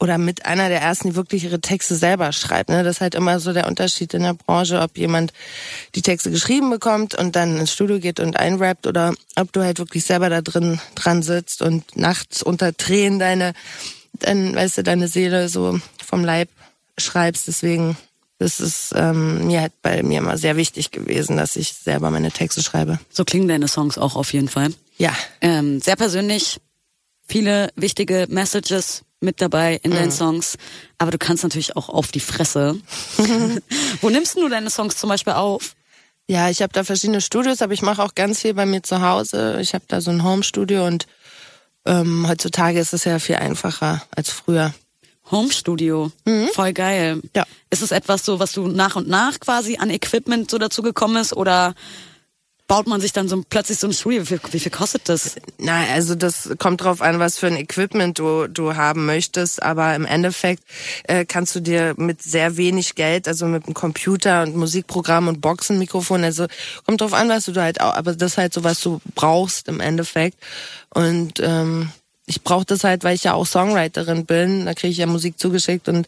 oder 0.00 0.18
mit 0.18 0.46
einer 0.46 0.68
der 0.68 0.80
ersten, 0.80 1.10
die 1.10 1.16
wirklich 1.16 1.44
ihre 1.44 1.60
Texte 1.60 1.96
selber 1.96 2.32
schreibt. 2.32 2.70
Ne? 2.70 2.84
Das 2.84 2.96
ist 2.96 3.00
halt 3.00 3.14
immer 3.14 3.40
so 3.40 3.52
der 3.52 3.66
Unterschied 3.66 4.14
in 4.14 4.22
der 4.22 4.34
Branche, 4.34 4.80
ob 4.80 4.96
jemand 4.96 5.32
die 5.94 6.02
Texte 6.02 6.30
geschrieben 6.30 6.70
bekommt 6.70 7.14
und 7.16 7.34
dann 7.34 7.56
ins 7.56 7.72
Studio 7.72 7.98
geht 7.98 8.20
und 8.20 8.36
einrappt 8.36 8.86
oder 8.86 9.14
ob 9.36 9.52
du 9.52 9.62
halt 9.62 9.78
wirklich 9.78 10.04
selber 10.04 10.30
da 10.30 10.40
drin 10.40 10.80
dran 10.94 11.22
sitzt 11.22 11.62
und 11.62 11.96
nachts 11.96 12.42
unter 12.42 12.76
Tränen 12.76 13.18
deine, 13.18 13.54
dann, 14.12 14.54
weißt 14.54 14.78
du, 14.78 14.82
deine 14.84 15.08
Seele 15.08 15.48
so 15.48 15.80
vom 16.04 16.24
Leib 16.24 16.48
schreibst. 16.96 17.48
Deswegen, 17.48 17.96
das 18.38 18.60
ist 18.60 18.92
ähm, 18.94 19.48
mir 19.48 19.62
halt 19.62 19.72
bei 19.82 20.04
mir 20.04 20.18
immer 20.18 20.38
sehr 20.38 20.56
wichtig 20.56 20.92
gewesen, 20.92 21.36
dass 21.36 21.56
ich 21.56 21.72
selber 21.72 22.10
meine 22.10 22.30
Texte 22.30 22.62
schreibe. 22.62 23.00
So 23.10 23.24
klingen 23.24 23.48
deine 23.48 23.66
Songs 23.66 23.98
auch 23.98 24.14
auf 24.14 24.32
jeden 24.32 24.48
Fall. 24.48 24.72
Ja. 24.96 25.12
Ähm, 25.40 25.80
sehr 25.80 25.96
persönlich, 25.96 26.60
viele 27.26 27.70
wichtige 27.74 28.26
Messages 28.28 29.02
mit 29.20 29.40
dabei 29.40 29.80
in 29.82 29.90
deinen 29.90 30.06
mhm. 30.06 30.12
Songs, 30.12 30.56
aber 30.98 31.10
du 31.10 31.18
kannst 31.18 31.42
natürlich 31.42 31.76
auch 31.76 31.88
auf 31.88 32.12
die 32.12 32.20
Fresse. 32.20 32.80
Wo 34.00 34.10
nimmst 34.10 34.36
du 34.36 34.48
deine 34.48 34.70
Songs 34.70 34.96
zum 34.96 35.08
Beispiel 35.08 35.34
auf? 35.34 35.74
Ja, 36.30 36.50
ich 36.50 36.60
habe 36.60 36.72
da 36.72 36.84
verschiedene 36.84 37.20
Studios, 37.20 37.62
aber 37.62 37.72
ich 37.72 37.82
mache 37.82 38.02
auch 38.02 38.14
ganz 38.14 38.40
viel 38.40 38.54
bei 38.54 38.66
mir 38.66 38.82
zu 38.82 39.00
Hause. 39.00 39.58
Ich 39.60 39.74
habe 39.74 39.84
da 39.88 40.00
so 40.00 40.10
ein 40.10 40.22
Home-Studio 40.22 40.86
und 40.86 41.06
ähm, 41.86 42.28
heutzutage 42.28 42.78
ist 42.78 42.92
es 42.92 43.04
ja 43.04 43.18
viel 43.18 43.36
einfacher 43.36 44.02
als 44.14 44.30
früher. 44.30 44.74
Home-Studio, 45.30 46.12
mhm. 46.24 46.48
voll 46.52 46.72
geil. 46.72 47.22
Ja. 47.34 47.44
Ist 47.70 47.82
es 47.82 47.92
etwas 47.92 48.24
so, 48.24 48.40
was 48.40 48.52
du 48.52 48.68
nach 48.68 48.96
und 48.96 49.08
nach 49.08 49.40
quasi 49.40 49.76
an 49.78 49.90
Equipment 49.90 50.50
so 50.50 50.58
dazu 50.58 50.82
gekommen 50.82 51.16
ist 51.16 51.34
oder 51.34 51.74
baut 52.68 52.86
man 52.86 53.00
sich 53.00 53.12
dann 53.12 53.28
so 53.28 53.42
plötzlich 53.48 53.78
so 53.78 53.88
ein 53.88 53.92
Studio? 53.92 54.22
Wie 54.22 54.26
viel, 54.26 54.40
wie 54.50 54.60
viel 54.60 54.70
kostet 54.70 55.08
das? 55.08 55.36
Na, 55.56 55.86
also 55.92 56.14
das 56.14 56.50
kommt 56.58 56.82
drauf 56.82 57.00
an, 57.00 57.18
was 57.18 57.38
für 57.38 57.46
ein 57.46 57.56
Equipment 57.56 58.18
du, 58.18 58.46
du 58.46 58.76
haben 58.76 59.06
möchtest. 59.06 59.62
Aber 59.62 59.94
im 59.94 60.04
Endeffekt 60.04 60.62
äh, 61.04 61.24
kannst 61.24 61.56
du 61.56 61.60
dir 61.60 61.94
mit 61.96 62.22
sehr 62.22 62.56
wenig 62.58 62.94
Geld, 62.94 63.26
also 63.26 63.46
mit 63.46 63.64
einem 63.64 63.74
Computer 63.74 64.42
und 64.42 64.54
Musikprogramm 64.54 65.28
und 65.28 65.40
Boxenmikrofon, 65.40 66.22
also 66.22 66.46
kommt 66.84 67.00
drauf 67.00 67.14
an, 67.14 67.30
was 67.30 67.46
du 67.46 67.54
halt 67.56 67.80
auch, 67.80 67.94
aber 67.94 68.14
das 68.14 68.32
ist 68.32 68.38
halt 68.38 68.52
so, 68.52 68.62
was 68.62 68.80
du 68.80 69.00
brauchst 69.14 69.68
im 69.68 69.80
Endeffekt. 69.80 70.38
Und 70.90 71.40
ähm, 71.40 71.90
ich 72.26 72.42
brauche 72.42 72.66
das 72.66 72.84
halt, 72.84 73.02
weil 73.02 73.14
ich 73.14 73.24
ja 73.24 73.32
auch 73.32 73.46
Songwriterin 73.46 74.26
bin. 74.26 74.66
Da 74.66 74.74
kriege 74.74 74.92
ich 74.92 74.98
ja 74.98 75.06
Musik 75.06 75.38
zugeschickt 75.38 75.88
und 75.88 76.06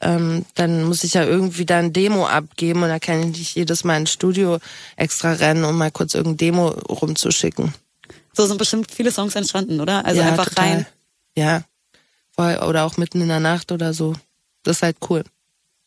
ähm, 0.00 0.44
dann 0.54 0.84
muss 0.84 1.04
ich 1.04 1.14
ja 1.14 1.24
irgendwie 1.24 1.66
da 1.66 1.78
ein 1.78 1.92
Demo 1.92 2.26
abgeben 2.26 2.82
und 2.82 2.88
da 2.88 2.98
kann 2.98 3.20
ich 3.20 3.38
nicht 3.38 3.54
jedes 3.56 3.84
Mal 3.84 3.96
ins 3.98 4.12
Studio 4.12 4.58
extra 4.96 5.32
rennen, 5.32 5.64
um 5.64 5.76
mal 5.76 5.90
kurz 5.90 6.14
irgendein 6.14 6.36
Demo 6.38 6.68
rumzuschicken. 6.68 7.74
So 8.32 8.46
sind 8.46 8.58
bestimmt 8.58 8.92
viele 8.92 9.10
Songs 9.10 9.34
entstanden, 9.34 9.80
oder? 9.80 10.04
Also 10.04 10.20
ja, 10.20 10.28
einfach 10.28 10.48
total. 10.48 10.64
rein. 10.64 10.86
Ja. 11.34 11.62
Oder 12.36 12.84
auch 12.84 12.96
mitten 12.96 13.20
in 13.20 13.28
der 13.28 13.40
Nacht 13.40 13.72
oder 13.72 13.92
so. 13.92 14.14
Das 14.62 14.76
ist 14.76 14.82
halt 14.82 14.96
cool. 15.10 15.24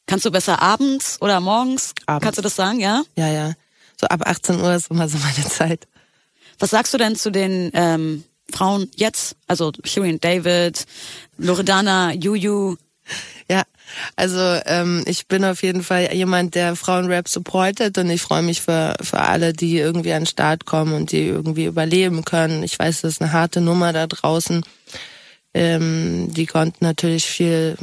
Kannst 0.06 0.25
du 0.25 0.32
besser 0.32 0.62
abends 0.62 1.18
oder 1.22 1.39
morgens? 1.39 1.94
Abends. 2.06 2.24
Kannst 2.25 2.38
du 2.38 2.41
das 2.41 2.58
sagen, 2.58 2.82
ja? 2.82 3.03
Ja, 3.15 3.30
ja. 3.30 3.53
So 4.00 4.08
ab 4.08 4.27
18 4.27 4.60
Uhr 4.60 4.75
ist 4.75 4.91
immer 4.91 5.08
so 5.08 5.18
meine 5.20 5.48
Zeit. 5.48 5.88
Was 6.60 6.72
sagst 6.72 6.94
du 6.94 6.98
denn 6.98 7.15
zu 7.15 7.32
den 7.32 7.72
ähm, 7.74 8.25
Frauen 8.51 8.91
jetzt? 8.96 9.38
Also 9.48 9.72
Shirin 9.86 10.20
David, 10.20 10.86
Loredana, 11.38 12.12
Juju. 12.13 12.75
Ja, 13.50 13.63
also 14.15 14.39
ähm, 14.65 15.03
ich 15.05 15.27
bin 15.27 15.43
auf 15.43 15.63
jeden 15.63 15.84
Fall 15.84 16.13
jemand, 16.13 16.55
der 16.55 16.75
Frauenrap 16.75 17.27
supportet 17.27 17.98
und 17.98 18.10
ich 18.10 18.22
freue 18.22 18.41
mich 18.41 18.62
für, 18.62 18.96
für 19.01 19.20
alle, 19.20 19.53
die 19.53 19.77
irgendwie 19.77 20.13
an 20.13 20.22
den 20.22 20.27
Start 20.27 20.65
kommen 20.65 20.93
und 20.93 21.12
die 21.12 21.27
irgendwie 21.27 21.65
überleben 21.65 22.24
können. 22.24 22.63
Ich 22.63 22.77
weiß, 22.79 23.01
das 23.01 23.13
ist 23.13 23.22
eine 23.22 23.34
harte 23.34 23.60
Nummer 23.60 23.91
da 23.91 24.08
draußen. 24.08 24.63
Ähm, 25.53 26.34
die 26.34 26.46
konnten 26.46 26.86
natürlich 26.86 27.25
viel 27.25 27.77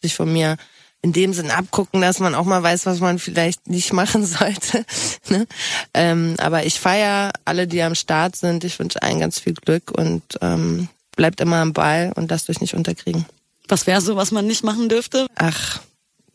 sich 0.00 0.14
von 0.14 0.32
mir 0.32 0.56
in 1.02 1.12
dem 1.12 1.32
Sinn 1.32 1.50
abgucken, 1.50 2.00
dass 2.00 2.18
man 2.18 2.34
auch 2.34 2.44
mal 2.44 2.62
weiß, 2.62 2.86
was 2.86 3.00
man 3.00 3.18
vielleicht 3.18 3.68
nicht 3.68 3.92
machen 3.92 4.26
sollte. 4.26 4.84
ne? 5.28 5.46
ähm, 5.94 6.34
aber 6.38 6.66
ich 6.66 6.78
feiere 6.78 7.32
alle, 7.44 7.66
die 7.66 7.82
am 7.82 7.94
Start 7.94 8.36
sind. 8.36 8.64
Ich 8.64 8.78
wünsche 8.78 9.02
allen 9.02 9.20
ganz 9.20 9.38
viel 9.38 9.54
Glück 9.54 9.90
und 9.90 10.22
ähm, 10.42 10.88
bleibt 11.16 11.40
immer 11.40 11.56
am 11.56 11.72
Ball 11.72 12.12
und 12.14 12.30
lasst 12.30 12.50
euch 12.50 12.60
nicht 12.60 12.74
unterkriegen. 12.74 13.26
Was 13.68 13.86
wäre 13.86 14.00
so, 14.00 14.16
was 14.16 14.32
man 14.32 14.46
nicht 14.46 14.64
machen 14.64 14.88
dürfte? 14.88 15.26
Ach, 15.36 15.80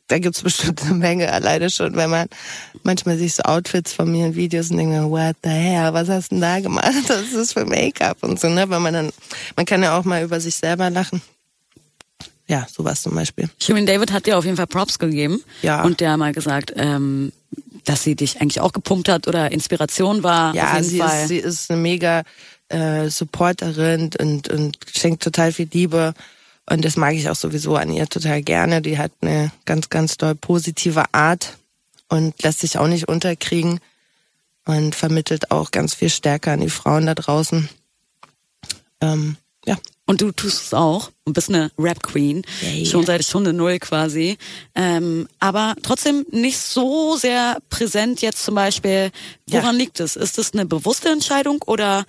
da 0.08 0.20
gibt's 0.20 0.42
bestimmt 0.42 0.84
eine 0.84 0.94
Menge 0.94 1.32
alleine 1.32 1.70
schon, 1.70 1.96
wenn 1.96 2.10
man 2.10 2.28
manchmal 2.84 3.18
sich 3.18 3.36
so 3.36 3.44
Outfits 3.44 3.94
von 3.94 4.12
mir 4.12 4.28
in 4.28 4.36
Videos 4.36 4.70
und 4.70 4.78
denkt, 4.78 4.96
what 5.10 5.36
the 5.44 5.50
hell, 5.50 5.94
was 5.94 6.10
hast 6.10 6.32
du 6.32 6.36
denn 6.36 6.42
da 6.42 6.60
gemacht? 6.60 6.94
Das 7.08 7.34
ist 7.34 7.54
für 7.54 7.66
Make-up 7.66 8.18
und 8.22 8.40
so, 8.40 8.50
ne? 8.50 8.70
Weil 8.70 8.80
man 8.80 8.94
dann, 8.94 9.10
man 9.56 9.66
kann 9.66 9.82
ja 9.82 9.98
auch 9.98 10.04
mal 10.04 10.24
über 10.24 10.40
sich 10.40 10.56
selber 10.56 10.90
lachen. 10.90 11.22
Ja, 12.48 12.68
sowas 12.72 13.02
zum 13.02 13.16
Beispiel. 13.16 13.50
Shirin 13.60 13.86
David 13.86 14.12
hat 14.12 14.26
dir 14.26 14.38
auf 14.38 14.46
jeden 14.46 14.58
Fall 14.58 14.68
Props 14.68 15.00
gegeben. 15.00 15.42
Ja. 15.62 15.84
Und 15.84 16.02
der 16.02 16.12
hat 16.12 16.20
mal 16.20 16.34
gesagt, 16.34 16.74
ähm, 16.76 17.32
dass 17.86 18.04
sie 18.04 18.16
dich 18.16 18.42
eigentlich 18.42 18.60
auch 18.60 18.74
gepumpt 18.74 19.10
hat 19.10 19.28
oder 19.28 19.52
Inspiration 19.52 20.24
war. 20.24 20.54
Ja, 20.54 20.84
sie 20.84 21.00
ist, 21.00 21.28
sie 21.28 21.38
ist 21.38 21.72
eine 21.72 21.82
mega 21.82 22.24
äh, 22.70 23.10
Supporterin 23.10 24.12
und, 24.20 24.50
und 24.50 24.78
schenkt 24.94 25.24
total 25.24 25.52
viel 25.52 25.70
Liebe 25.72 26.14
und 26.70 26.84
das 26.86 26.96
mag 26.98 27.14
ich 27.14 27.30
auch 27.30 27.36
sowieso 27.36 27.76
an 27.76 27.92
ihr 27.92 28.08
total 28.08 28.42
gerne. 28.42 28.82
Die 28.82 28.98
hat 28.98 29.12
eine 29.22 29.52
ganz, 29.66 29.90
ganz 29.90 30.18
doll 30.18 30.36
positive 30.36 31.04
Art 31.14 31.58
und 32.10 32.42
lässt 32.44 32.60
sich 32.60 32.78
auch 32.78 32.88
nicht 32.88 33.08
unterkriegen. 33.08 33.80
und 34.66 34.96
vermittelt 34.96 35.52
auch 35.52 35.72
ganz 35.72 35.94
viel 35.94 36.10
Stärke 36.10 36.52
an 36.52 36.62
die 36.62 36.70
Frauen 36.70 37.06
da 37.06 37.16
draußen. 37.16 37.68
Ähm, 39.02 39.36
ja. 39.66 39.78
Und 40.06 40.22
du 40.22 40.32
tust 40.32 40.62
es 40.68 40.74
auch 40.74 41.12
und 41.26 41.34
bist 41.34 41.50
eine 41.50 41.72
Rap-Queen, 41.78 42.44
Yeah. 42.62 42.86
schon 42.86 43.06
seit 43.06 43.24
Stunde 43.26 43.52
Null 43.54 43.80
quasi. 43.80 44.38
Ähm, 44.76 45.28
aber 45.40 45.76
trotzdem 45.82 46.26
nicht 46.32 46.60
so 46.60 47.16
sehr 47.18 47.58
präsent 47.70 48.22
jetzt 48.22 48.44
zum 48.44 48.56
Beispiel. 48.56 49.12
Woran 49.48 49.76
liegt 49.76 50.00
es? 50.00 50.16
Ist 50.16 50.38
es 50.38 50.54
eine 50.54 50.66
bewusste 50.66 51.10
Entscheidung 51.10 51.62
oder 51.66 52.06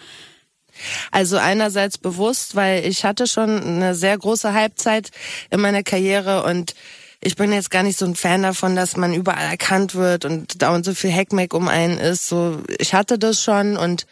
Also 1.11 1.37
einerseits 1.37 1.99
bewusst, 1.99 2.57
weil 2.57 2.85
ich 2.87 3.05
hatte 3.05 3.27
schon 3.27 3.63
eine 3.63 3.95
sehr 3.95 4.17
große 4.17 4.53
Halbzeit 4.53 5.11
in 5.51 5.61
meiner 5.61 5.83
Karriere 5.83 6.45
und 6.45 6.75
ich 7.21 7.37
bin 7.37 7.53
jetzt 7.53 7.71
gar 7.71 7.83
nicht 7.83 7.99
so 7.99 8.05
ein 8.05 8.17
Fan 8.17 8.43
davon, 8.43 8.77
dass 8.77 8.97
man 8.97 9.15
überall 9.15 9.49
erkannt 9.49 9.95
wird 9.95 10.25
und 10.27 10.61
dauernd 10.61 10.85
so 10.85 10.95
viel 10.95 11.11
Heckmeck 11.11 11.55
um 11.55 11.69
einen 11.69 11.99
ist. 11.99 12.29
So, 12.29 12.63
ich 12.79 12.93
hatte 12.93 13.19
das 13.19 13.43
schon 13.43 13.79
und 13.79 14.07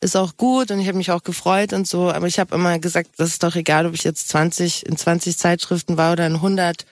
ist 0.00 0.16
auch 0.16 0.36
gut 0.36 0.70
und 0.70 0.78
ich 0.80 0.86
habe 0.86 0.98
mich 0.98 1.10
auch 1.10 1.22
gefreut 1.22 1.72
und 1.72 1.88
so, 1.88 2.12
aber 2.12 2.26
ich 2.26 2.38
habe 2.38 2.54
immer 2.54 2.78
gesagt, 2.78 3.10
das 3.16 3.30
ist 3.30 3.42
doch 3.42 3.56
egal, 3.56 3.86
ob 3.86 3.94
ich 3.94 4.04
jetzt 4.04 4.28
20 4.28 4.86
in 4.86 4.96
20 4.96 5.36
Zeitschriften 5.36 5.96
war 5.96 6.12
oder 6.12 6.26
in 6.26 6.34
100 6.34 6.84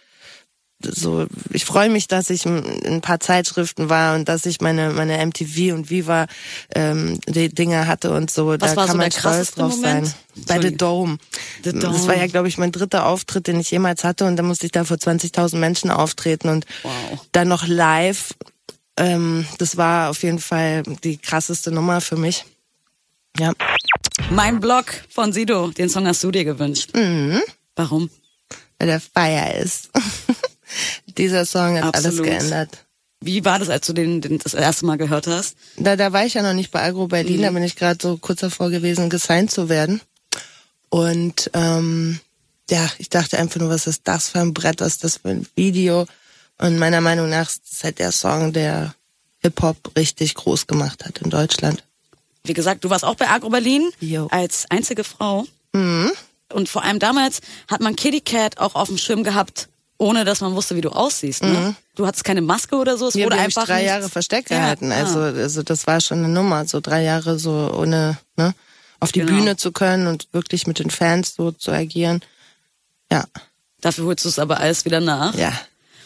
so, 0.84 1.26
ich 1.50 1.64
freue 1.64 1.88
mich, 1.90 2.08
dass 2.08 2.30
ich 2.30 2.46
in 2.46 2.62
ein 2.86 3.00
paar 3.00 3.20
Zeitschriften 3.20 3.88
war 3.88 4.14
und 4.14 4.28
dass 4.28 4.46
ich 4.46 4.60
meine 4.60 4.90
meine 4.90 5.24
MTV 5.24 5.74
und 5.74 5.90
Viva 5.90 6.26
ähm, 6.74 7.18
die 7.28 7.48
Dinger 7.48 7.86
hatte 7.86 8.10
und 8.12 8.30
so. 8.30 8.48
Was 8.48 8.58
da 8.58 8.76
war 8.76 8.86
kann 8.86 8.92
so 8.92 8.98
man 8.98 9.10
stolz 9.12 9.50
drauf 9.52 9.76
Moment? 9.76 10.06
sein. 10.08 10.14
Bei 10.46 10.60
The 10.60 10.76
Dome. 10.76 11.18
The 11.64 11.72
Das 11.72 11.80
Dome. 11.82 12.06
war 12.08 12.16
ja, 12.16 12.26
glaube 12.26 12.48
ich, 12.48 12.58
mein 12.58 12.72
dritter 12.72 13.06
Auftritt, 13.06 13.46
den 13.46 13.60
ich 13.60 13.70
jemals 13.70 14.04
hatte 14.04 14.24
und 14.26 14.36
da 14.36 14.42
musste 14.42 14.66
ich 14.66 14.72
da 14.72 14.84
vor 14.84 14.96
20.000 14.96 15.56
Menschen 15.56 15.90
auftreten 15.90 16.48
und 16.48 16.66
Wow. 16.82 16.92
dann 17.32 17.48
noch 17.48 17.66
live. 17.66 18.34
Ähm, 18.96 19.46
das 19.58 19.76
war 19.76 20.10
auf 20.10 20.22
jeden 20.22 20.38
Fall 20.38 20.82
die 21.04 21.16
krasseste 21.18 21.70
Nummer 21.72 22.00
für 22.00 22.16
mich. 22.16 22.44
Ja, 23.38 23.52
mein 24.30 24.60
Blog 24.60 24.84
von 25.08 25.32
Sido? 25.32 25.68
Den 25.68 25.88
Song 25.88 26.06
hast 26.06 26.22
du 26.22 26.30
dir 26.30 26.44
gewünscht. 26.44 26.90
Mhm. 26.94 27.40
Warum? 27.76 28.10
weil 28.78 28.88
der 28.88 29.00
Feier 29.00 29.54
ist. 29.62 29.90
Dieser 31.18 31.44
Song 31.46 31.76
hat 31.76 31.94
Absolut. 31.94 32.20
alles 32.20 32.22
geändert. 32.22 32.84
Wie 33.20 33.44
war 33.44 33.58
das, 33.60 33.68
als 33.68 33.86
du 33.86 33.92
den, 33.92 34.20
den 34.20 34.38
das 34.38 34.54
erste 34.54 34.84
Mal 34.84 34.98
gehört 34.98 35.26
hast? 35.28 35.56
Da, 35.76 35.94
da 35.96 36.12
war 36.12 36.26
ich 36.26 36.34
ja 36.34 36.42
noch 36.42 36.54
nicht 36.54 36.70
bei 36.72 36.82
Agro 36.82 37.06
Berlin, 37.06 37.38
Mhm. 37.38 37.42
da 37.42 37.50
bin 37.50 37.62
ich 37.62 37.76
gerade 37.76 37.98
so 38.02 38.16
kurz 38.16 38.40
davor 38.40 38.70
gewesen, 38.70 39.10
gesigned 39.10 39.50
zu 39.50 39.68
werden. 39.68 40.00
Und 40.88 41.50
ähm, 41.54 42.20
ja, 42.70 42.88
ich 42.98 43.08
dachte 43.08 43.38
einfach 43.38 43.60
nur, 43.60 43.70
was 43.70 43.86
ist 43.86 44.02
das 44.04 44.28
für 44.30 44.40
ein 44.40 44.52
Brett, 44.54 44.80
was 44.80 44.94
ist 44.94 45.04
das 45.04 45.16
für 45.18 45.28
ein 45.28 45.46
Video? 45.54 46.06
Und 46.58 46.78
meiner 46.78 47.00
Meinung 47.00 47.28
nach 47.30 47.48
ist 47.48 47.62
es 47.70 47.84
halt 47.84 47.98
der 47.98 48.12
Song, 48.12 48.52
der 48.52 48.94
Hip-Hop 49.38 49.92
richtig 49.96 50.34
groß 50.34 50.66
gemacht 50.66 51.04
hat 51.04 51.18
in 51.18 51.30
Deutschland. 51.30 51.82
Wie 52.44 52.52
gesagt, 52.54 52.84
du 52.84 52.90
warst 52.90 53.04
auch 53.04 53.14
bei 53.14 53.28
Agro 53.28 53.50
Berlin 53.50 53.88
Jo. 54.00 54.26
als 54.30 54.66
einzige 54.68 55.04
Frau. 55.04 55.46
Und 55.72 56.68
vor 56.68 56.82
allem 56.84 56.98
damals 56.98 57.40
hat 57.68 57.80
man 57.80 57.96
Kitty 57.96 58.20
Cat 58.20 58.58
auch 58.58 58.74
auf 58.74 58.88
dem 58.88 58.98
Schirm 58.98 59.24
gehabt, 59.24 59.68
ohne 60.02 60.24
dass 60.24 60.40
man 60.40 60.54
wusste, 60.54 60.74
wie 60.76 60.80
du 60.80 60.90
aussiehst. 60.90 61.42
Ne? 61.42 61.74
Du 61.94 62.06
hattest 62.06 62.24
keine 62.24 62.40
Maske 62.42 62.76
oder 62.76 62.96
so, 62.98 63.06
es 63.08 63.14
Hier 63.14 63.24
wurde 63.26 63.36
habe 63.38 63.48
ich 63.48 63.56
einfach 63.56 63.66
drei 63.68 63.78
nicht- 63.82 63.86
Jahre 63.86 64.08
versteckt 64.08 64.50
Ja, 64.50 64.58
gehalten. 64.58 64.90
ah. 64.92 64.96
Also, 64.96 65.20
also 65.20 65.62
das 65.62 65.86
war 65.86 66.00
schon 66.00 66.18
eine 66.18 66.28
Nummer, 66.28 66.64
so 66.66 66.80
drei 66.80 67.02
Jahre 67.02 67.38
so 67.38 67.50
ohne 67.76 68.18
ne, 68.36 68.54
auf 69.00 69.12
die 69.12 69.20
Genau. 69.20 69.32
Bühne 69.32 69.56
zu 69.56 69.72
können 69.72 70.06
und 70.08 70.28
wirklich 70.32 70.66
mit 70.66 70.78
den 70.78 70.90
Fans 70.90 71.34
so 71.36 71.52
zu 71.52 71.70
agieren. 71.72 72.20
Ja, 73.10 73.24
Dafür 73.80 74.04
holst 74.06 74.24
du 74.24 74.28
es 74.28 74.38
aber 74.38 74.58
alles 74.60 74.84
wieder 74.84 75.00
nach. 75.00 75.34
ja. 75.34 75.48
jeden 75.48 75.52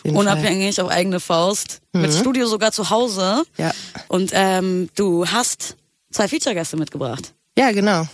Fall. 0.03 0.11
Mhm. 0.13 0.17
Unabhängig 0.17 0.81
auf 0.81 0.89
eigene 0.89 1.19
Faust. 1.21 1.81
Mit 1.93 2.13
Studio 2.13 2.47
sogar 2.47 2.73
zu 2.73 2.91
Hause. 2.91 3.43
Ja. 3.59 3.73
Und 4.09 4.31
ähm, 4.35 4.89
du 4.95 5.27
hast 5.27 5.77
zwei 6.11 6.29
Feature-Gäste 6.29 6.77
mitgebracht. 6.77 7.33
Ja, 7.59 7.73
genau. 7.73 8.07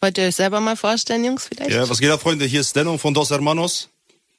Wollt 0.00 0.16
ihr 0.18 0.24
euch 0.28 0.36
selber 0.36 0.60
mal 0.60 0.76
vorstellen, 0.76 1.24
Jungs, 1.24 1.44
vielleicht? 1.48 1.70
Ja, 1.70 1.88
was 1.88 1.98
geht 1.98 2.10
ab, 2.10 2.20
Freunde? 2.22 2.44
Hier 2.44 2.60
ist 2.60 2.74
Denno 2.74 2.96
von 2.98 3.12
Dos 3.14 3.30
Hermanos. 3.30 3.88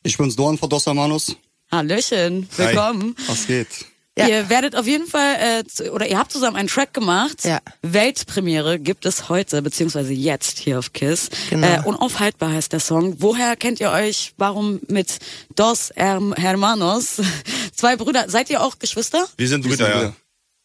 Ich 0.06 0.20
bin's 0.20 0.36
Dorn 0.36 0.56
von 0.60 0.70
Dos 0.70 0.86
Hermanos. 0.86 1.36
Hallöchen, 1.72 2.48
Hi. 2.60 2.68
willkommen. 2.68 3.16
Was 3.26 3.48
geht? 3.48 3.68
Ja. 4.16 4.28
Ihr 4.28 4.50
werdet 4.50 4.76
auf 4.76 4.86
jeden 4.86 5.08
Fall, 5.08 5.64
äh, 5.80 5.90
oder 5.90 6.08
ihr 6.08 6.20
habt 6.20 6.32
zusammen 6.32 6.56
einen 6.56 6.70
Track 6.70 6.94
gemacht. 6.94 7.44
Ja. 7.44 7.60
Weltpremiere 7.82 8.78
gibt 8.80 9.08
es 9.08 9.30
heute, 9.30 9.64
beziehungsweise 9.64 10.14
jetzt 10.14 10.60
hier 10.60 10.78
auf 10.78 10.94
KISS. 10.94 11.32
Genau. 11.50 11.68
Äh, 11.68 11.82
unaufhaltbar 11.86 12.52
heißt 12.52 12.72
der 12.72 12.82
Song. 12.82 13.16
Woher 13.18 13.56
kennt 13.56 13.80
ihr 13.80 13.90
euch? 13.90 14.34
Warum 14.38 14.80
mit 14.88 15.18
Dos 15.56 15.92
Herm 15.96 16.34
Hermanos? 16.36 17.20
Zwei 17.76 17.96
Brüder. 17.96 18.30
Seid 18.30 18.52
ihr 18.52 18.62
auch 18.62 18.78
Geschwister? 18.78 19.28
Wir 19.38 19.48
sind 19.48 19.64
Brüder, 19.64 19.78
sind 19.78 19.88
ja. 19.88 19.98
Brüder. 19.98 20.16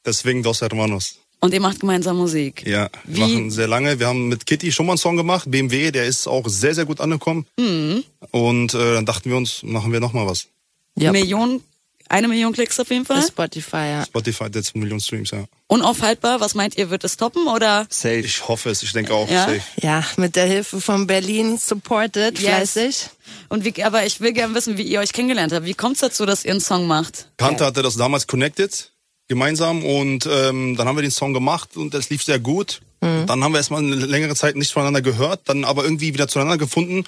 Deswegen 0.04 0.42
Dos 0.42 0.60
Hermanos. 0.60 1.18
Und 1.42 1.54
ihr 1.54 1.60
macht 1.60 1.80
gemeinsam 1.80 2.18
Musik. 2.18 2.66
Ja, 2.66 2.90
Wie- 3.04 3.16
wir 3.16 3.26
machen 3.26 3.50
sehr 3.50 3.66
lange. 3.66 3.98
Wir 3.98 4.06
haben 4.08 4.28
mit 4.28 4.44
Kitty 4.46 4.72
schon 4.72 4.84
mal 4.86 4.92
einen 4.92 4.98
Song 4.98 5.16
gemacht, 5.16 5.50
BMW, 5.50 5.90
der 5.90 6.04
ist 6.06 6.26
auch 6.26 6.46
sehr, 6.48 6.74
sehr 6.74 6.84
gut 6.84 7.00
angekommen. 7.00 7.46
Mhm. 7.58 8.04
Und 8.30 8.74
äh, 8.74 8.94
dann 8.94 9.06
dachten 9.06 9.30
wir 9.30 9.36
uns, 9.38 9.62
machen 9.62 9.92
wir 9.92 10.00
noch 10.00 10.12
mal 10.12 10.26
was. 10.26 10.46
Ja. 10.96 11.12
Million, 11.12 11.62
eine 12.10 12.28
Million 12.28 12.52
Klicks 12.52 12.78
auf 12.78 12.90
jeden 12.90 13.06
Fall. 13.06 13.22
Spotify, 13.26 13.76
ja. 13.76 14.04
Spotify 14.04 14.44
hat 14.44 14.54
jetzt 14.54 14.74
eine 14.74 14.82
Million 14.82 15.00
Streams, 15.00 15.30
ja. 15.30 15.44
Unaufhaltbar. 15.68 16.40
Was 16.40 16.54
meint 16.54 16.76
ihr, 16.76 16.90
wird 16.90 17.04
es 17.04 17.16
toppen 17.16 17.46
oder? 17.46 17.86
Safe. 17.88 18.16
Ich 18.18 18.46
hoffe 18.46 18.68
es, 18.68 18.82
ich 18.82 18.92
denke 18.92 19.14
auch 19.14 19.30
Ja? 19.30 19.46
safe. 19.46 19.62
Ja, 19.80 20.04
mit 20.18 20.36
der 20.36 20.44
Hilfe 20.46 20.80
von 20.82 21.06
Berlin 21.06 21.56
supported, 21.56 22.38
Yes. 22.38 22.48
fleißig. 22.72 23.06
Und 23.48 23.64
wie, 23.64 23.82
aber 23.82 24.04
ich 24.04 24.20
will 24.20 24.32
gerne 24.34 24.54
wissen, 24.54 24.76
wie 24.76 24.82
ihr 24.82 25.00
euch 25.00 25.12
kennengelernt 25.14 25.52
habt. 25.54 25.64
Wie 25.64 25.74
kommt 25.74 25.94
es 25.94 26.00
dazu, 26.00 26.26
dass 26.26 26.44
ihr 26.44 26.50
einen 26.50 26.60
Song 26.60 26.86
macht? 26.86 27.28
Kante 27.38 27.64
hatte 27.64 27.80
das 27.82 27.96
damals 27.96 28.26
connected, 28.26 28.90
gemeinsam. 29.30 29.82
Und 29.82 30.28
ähm, 30.30 30.76
dann 30.76 30.86
haben 30.86 30.96
wir 30.96 31.02
den 31.02 31.10
Song 31.10 31.32
gemacht 31.32 31.78
und 31.78 31.94
es 31.94 32.10
lief 32.10 32.22
sehr 32.22 32.38
gut. 32.38 32.82
Dann 33.00 33.42
haben 33.42 33.52
wir 33.52 33.58
erstmal 33.58 33.82
eine 33.82 33.94
längere 33.94 34.34
Zeit 34.34 34.56
nicht 34.56 34.72
voneinander 34.72 35.00
gehört, 35.00 35.40
dann 35.46 35.64
aber 35.64 35.84
irgendwie 35.84 36.12
wieder 36.12 36.28
zueinander 36.28 36.58
gefunden. 36.58 37.04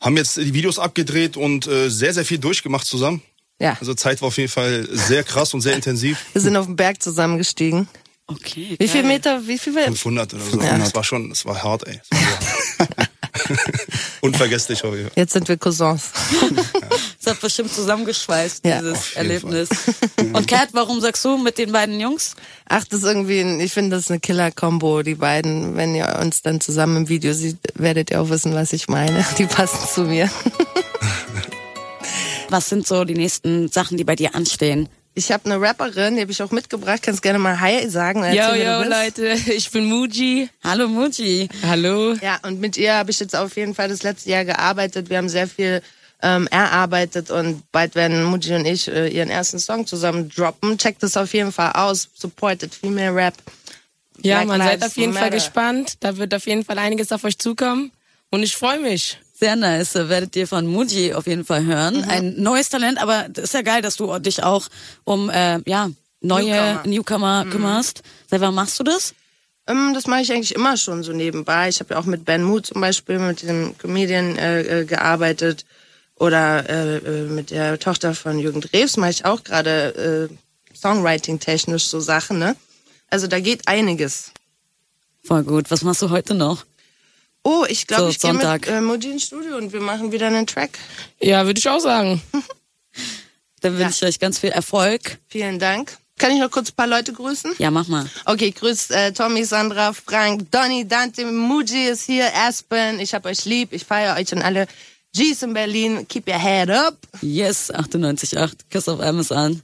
Haben 0.00 0.16
jetzt 0.16 0.36
die 0.36 0.52
Videos 0.52 0.80
abgedreht 0.80 1.36
und 1.36 1.68
äh, 1.68 1.90
sehr, 1.90 2.12
sehr 2.12 2.24
viel 2.24 2.38
durchgemacht 2.38 2.84
zusammen. 2.86 3.22
Ja. 3.60 3.76
Also 3.78 3.94
Zeit 3.94 4.20
war 4.20 4.28
auf 4.28 4.36
jeden 4.36 4.50
Fall 4.50 4.88
sehr 4.90 5.22
krass 5.22 5.54
und 5.54 5.60
sehr 5.60 5.74
intensiv. 5.74 6.18
Wir 6.32 6.42
sind 6.42 6.56
auf 6.56 6.66
den 6.66 6.74
Berg 6.74 7.00
zusammengestiegen. 7.00 7.88
Okay. 8.26 8.74
Wie 8.78 8.88
viel 8.88 9.02
geil. 9.02 9.12
Meter, 9.12 9.46
wie 9.46 9.58
viel? 9.58 9.74
500 9.74 10.34
oder 10.34 10.42
so. 10.42 10.60
Ja. 10.60 10.76
Das 10.76 10.92
war 10.94 11.04
schon, 11.04 11.28
das 11.28 11.46
war 11.46 11.62
hart, 11.62 11.86
ey. 11.86 12.00
War 12.10 12.88
Unvergesslich 14.20 14.82
jeden 14.82 14.96
Fall. 14.96 15.10
Jetzt 15.14 15.32
sind 15.32 15.48
wir 15.48 15.56
Cousins. 15.56 16.10
Das 17.26 17.34
hat 17.34 17.40
bestimmt 17.40 17.72
zusammengeschweißt, 17.72 18.64
Ja. 18.64 18.80
dieses 18.80 19.14
Erlebnis. 19.14 19.68
Und 20.32 20.46
Kat, 20.46 20.68
warum 20.74 21.00
sagst 21.00 21.24
du 21.24 21.36
mit 21.36 21.58
den 21.58 21.72
beiden 21.72 21.98
Jungs? 21.98 22.36
Ach, 22.68 22.84
das 22.84 23.00
ist 23.00 23.04
irgendwie, 23.04 23.40
ein, 23.40 23.58
ich 23.58 23.72
finde 23.72 23.96
das 23.96 24.04
ist 24.04 24.10
eine 24.12 24.20
Killer-Kombo, 24.20 25.02
die 25.02 25.16
beiden. 25.16 25.74
Wenn 25.76 25.96
ihr 25.96 26.20
uns 26.22 26.42
dann 26.42 26.60
zusammen 26.60 26.98
im 26.98 27.08
Video 27.08 27.32
seht, 27.32 27.56
werdet 27.74 28.12
ihr 28.12 28.20
auch 28.20 28.28
wissen, 28.30 28.54
was 28.54 28.72
ich 28.72 28.86
meine. 28.86 29.26
Die 29.38 29.46
passen 29.46 29.88
zu 29.92 30.02
mir. 30.02 30.30
Was 32.48 32.68
sind 32.68 32.86
so 32.86 33.02
die 33.02 33.14
nächsten 33.14 33.68
Sachen, 33.72 33.96
die 33.96 34.04
bei 34.04 34.14
dir 34.14 34.36
anstehen? 34.36 34.88
Ich 35.14 35.32
habe 35.32 35.46
eine 35.46 35.60
Rapperin, 35.60 36.14
die 36.14 36.20
habe 36.20 36.30
ich 36.30 36.40
auch 36.44 36.52
mitgebracht. 36.52 37.00
Kannst 37.02 37.22
gerne 37.22 37.40
mal 37.40 37.58
Hi 37.58 37.88
sagen. 37.90 38.22
Yo, 38.22 38.54
yo. 38.54 38.82
Leute, 38.84 39.34
ich 39.52 39.68
bin 39.72 39.86
Muji. 39.86 40.48
Hallo 40.62 40.86
Muji. 40.86 41.48
Hallo. 41.66 42.12
Ja, 42.22 42.38
und 42.42 42.60
mit 42.60 42.76
ihr 42.76 42.94
habe 42.94 43.10
ich 43.10 43.18
jetzt 43.18 43.34
auf 43.34 43.56
jeden 43.56 43.74
Fall 43.74 43.88
das 43.88 44.04
letzte 44.04 44.30
Jahr 44.30 44.44
gearbeitet. 44.44 45.10
Wir 45.10 45.16
haben 45.18 45.28
sehr 45.28 45.48
viel 45.48 45.82
ähm, 46.22 46.46
erarbeitet 46.50 47.30
und 47.30 47.62
bald 47.72 47.94
werden 47.94 48.24
Muji 48.24 48.54
und 48.54 48.64
ich 48.64 48.88
äh, 48.88 49.08
ihren 49.08 49.28
ersten 49.28 49.58
Song 49.58 49.86
zusammen 49.86 50.30
droppen. 50.30 50.78
Checkt 50.78 51.02
das 51.02 51.16
auf 51.16 51.34
jeden 51.34 51.52
Fall 51.52 51.72
aus. 51.72 52.08
Supported 52.14 52.74
Female 52.74 53.14
Rap. 53.14 53.34
Ja, 54.22 54.38
Black 54.38 54.48
man 54.48 54.60
seid 54.60 54.80
Lives 54.80 54.86
auf 54.86 54.96
jeden 54.96 55.12
Fall 55.12 55.22
Matter. 55.24 55.36
gespannt. 55.36 55.94
Da 56.00 56.16
wird 56.16 56.34
auf 56.34 56.46
jeden 56.46 56.64
Fall 56.64 56.78
einiges 56.78 57.12
auf 57.12 57.24
euch 57.24 57.38
zukommen. 57.38 57.92
Und 58.30 58.42
ich 58.42 58.56
freue 58.56 58.80
mich. 58.80 59.18
Sehr 59.38 59.56
nice. 59.56 59.94
Werdet 59.94 60.34
ihr 60.36 60.48
von 60.48 60.66
Muji 60.66 61.12
auf 61.12 61.26
jeden 61.26 61.44
Fall 61.44 61.64
hören. 61.64 61.98
Mhm. 61.98 62.08
Ein 62.08 62.42
neues 62.42 62.70
Talent, 62.70 63.00
aber 63.00 63.26
das 63.28 63.44
ist 63.44 63.54
ja 63.54 63.62
geil, 63.62 63.82
dass 63.82 63.96
du 63.96 64.18
dich 64.18 64.42
auch 64.42 64.68
um 65.04 65.28
äh, 65.28 65.60
ja 65.66 65.90
neue 66.22 66.46
Newcomer. 66.46 66.82
Mhm. 66.84 66.90
Newcomer, 66.90 67.46
kümmerst. 67.50 68.02
Seit 68.30 68.40
wann 68.40 68.54
machst 68.54 68.80
du 68.80 68.84
das? 68.84 69.14
Ähm, 69.66 69.92
das 69.94 70.06
mache 70.06 70.22
ich 70.22 70.32
eigentlich 70.32 70.54
immer 70.54 70.76
schon 70.76 71.02
so 71.02 71.12
nebenbei. 71.12 71.68
Ich 71.68 71.80
habe 71.80 71.94
ja 71.94 72.00
auch 72.00 72.04
mit 72.04 72.24
Ben 72.24 72.42
Mood 72.42 72.66
zum 72.66 72.80
Beispiel, 72.80 73.18
mit 73.18 73.42
dem 73.42 73.76
Comedian 73.78 74.36
äh, 74.38 74.80
äh, 74.80 74.84
gearbeitet. 74.84 75.66
Oder 76.18 76.68
äh, 76.68 76.96
äh, 76.96 77.22
mit 77.24 77.50
der 77.50 77.78
Tochter 77.78 78.14
von 78.14 78.38
Jürgen 78.38 78.60
Drews 78.62 78.96
mache 78.96 79.10
ich 79.10 79.24
auch 79.24 79.44
gerade 79.44 80.28
äh, 80.30 80.76
Songwriting-technisch 80.76 81.84
so 81.84 82.00
Sachen, 82.00 82.38
ne? 82.38 82.56
Also 83.10 83.26
da 83.26 83.38
geht 83.40 83.68
einiges. 83.68 84.32
Voll 85.22 85.42
gut. 85.44 85.70
Was 85.70 85.82
machst 85.82 86.02
du 86.02 86.10
heute 86.10 86.34
noch? 86.34 86.64
Oh, 87.42 87.64
ich 87.68 87.86
glaube, 87.86 88.04
So, 88.04 88.08
ich 88.08 88.18
gehe 88.18 88.32
mit 88.32 88.42
Sonntag. 88.42 88.66
äh, 88.68 88.80
Muji 88.80 89.10
ins 89.12 89.24
Studio 89.24 89.56
und 89.56 89.72
wir 89.72 89.80
machen 89.80 90.10
wieder 90.10 90.26
einen 90.28 90.46
Track. 90.46 90.78
Ja, 91.20 91.44
würde 91.46 91.58
ich 91.58 91.68
auch 91.68 91.80
sagen. 91.80 92.20
Dann 93.60 93.78
wünsche 93.78 94.04
ich 94.04 94.08
euch 94.08 94.18
ganz 94.18 94.38
viel 94.38 94.50
Erfolg. 94.50 95.18
Vielen 95.28 95.58
Dank. 95.58 95.96
Kann 96.18 96.32
ich 96.32 96.40
noch 96.40 96.50
kurz 96.50 96.70
ein 96.70 96.74
paar 96.76 96.86
Leute 96.86 97.12
grüßen? 97.12 97.52
Ja, 97.58 97.70
mach 97.70 97.88
mal. 97.88 98.08
Okay, 98.24 98.50
grüß 98.50 98.90
äh, 98.90 99.12
Tommy, 99.12 99.44
Sandra, 99.44 99.92
Frank, 99.92 100.50
Donny, 100.50 100.88
Dante, 100.88 101.26
Muji 101.26 101.88
ist 101.88 102.04
hier, 102.04 102.34
Aspen. 102.34 103.00
Ich 103.00 103.12
hab 103.14 103.26
euch 103.26 103.44
lieb, 103.44 103.72
ich 103.72 103.84
feiere 103.84 104.16
euch 104.16 104.32
und 104.32 104.42
alle 104.42 104.66
G's 105.16 105.42
in 105.42 105.54
Berlin, 105.54 106.04
keep 106.04 106.28
your 106.28 106.38
head 106.38 106.68
up. 106.68 106.94
Yes, 107.22 107.70
98.8. 107.70 108.68
Kiss 108.68 108.86
auf 108.86 109.00
Amazon. 109.00 109.62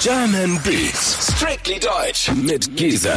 German 0.00 0.58
Beats. 0.64 1.32
Strictly 1.36 1.78
Deutsch 1.78 2.32
mit 2.34 2.76
Giesen. 2.76 3.12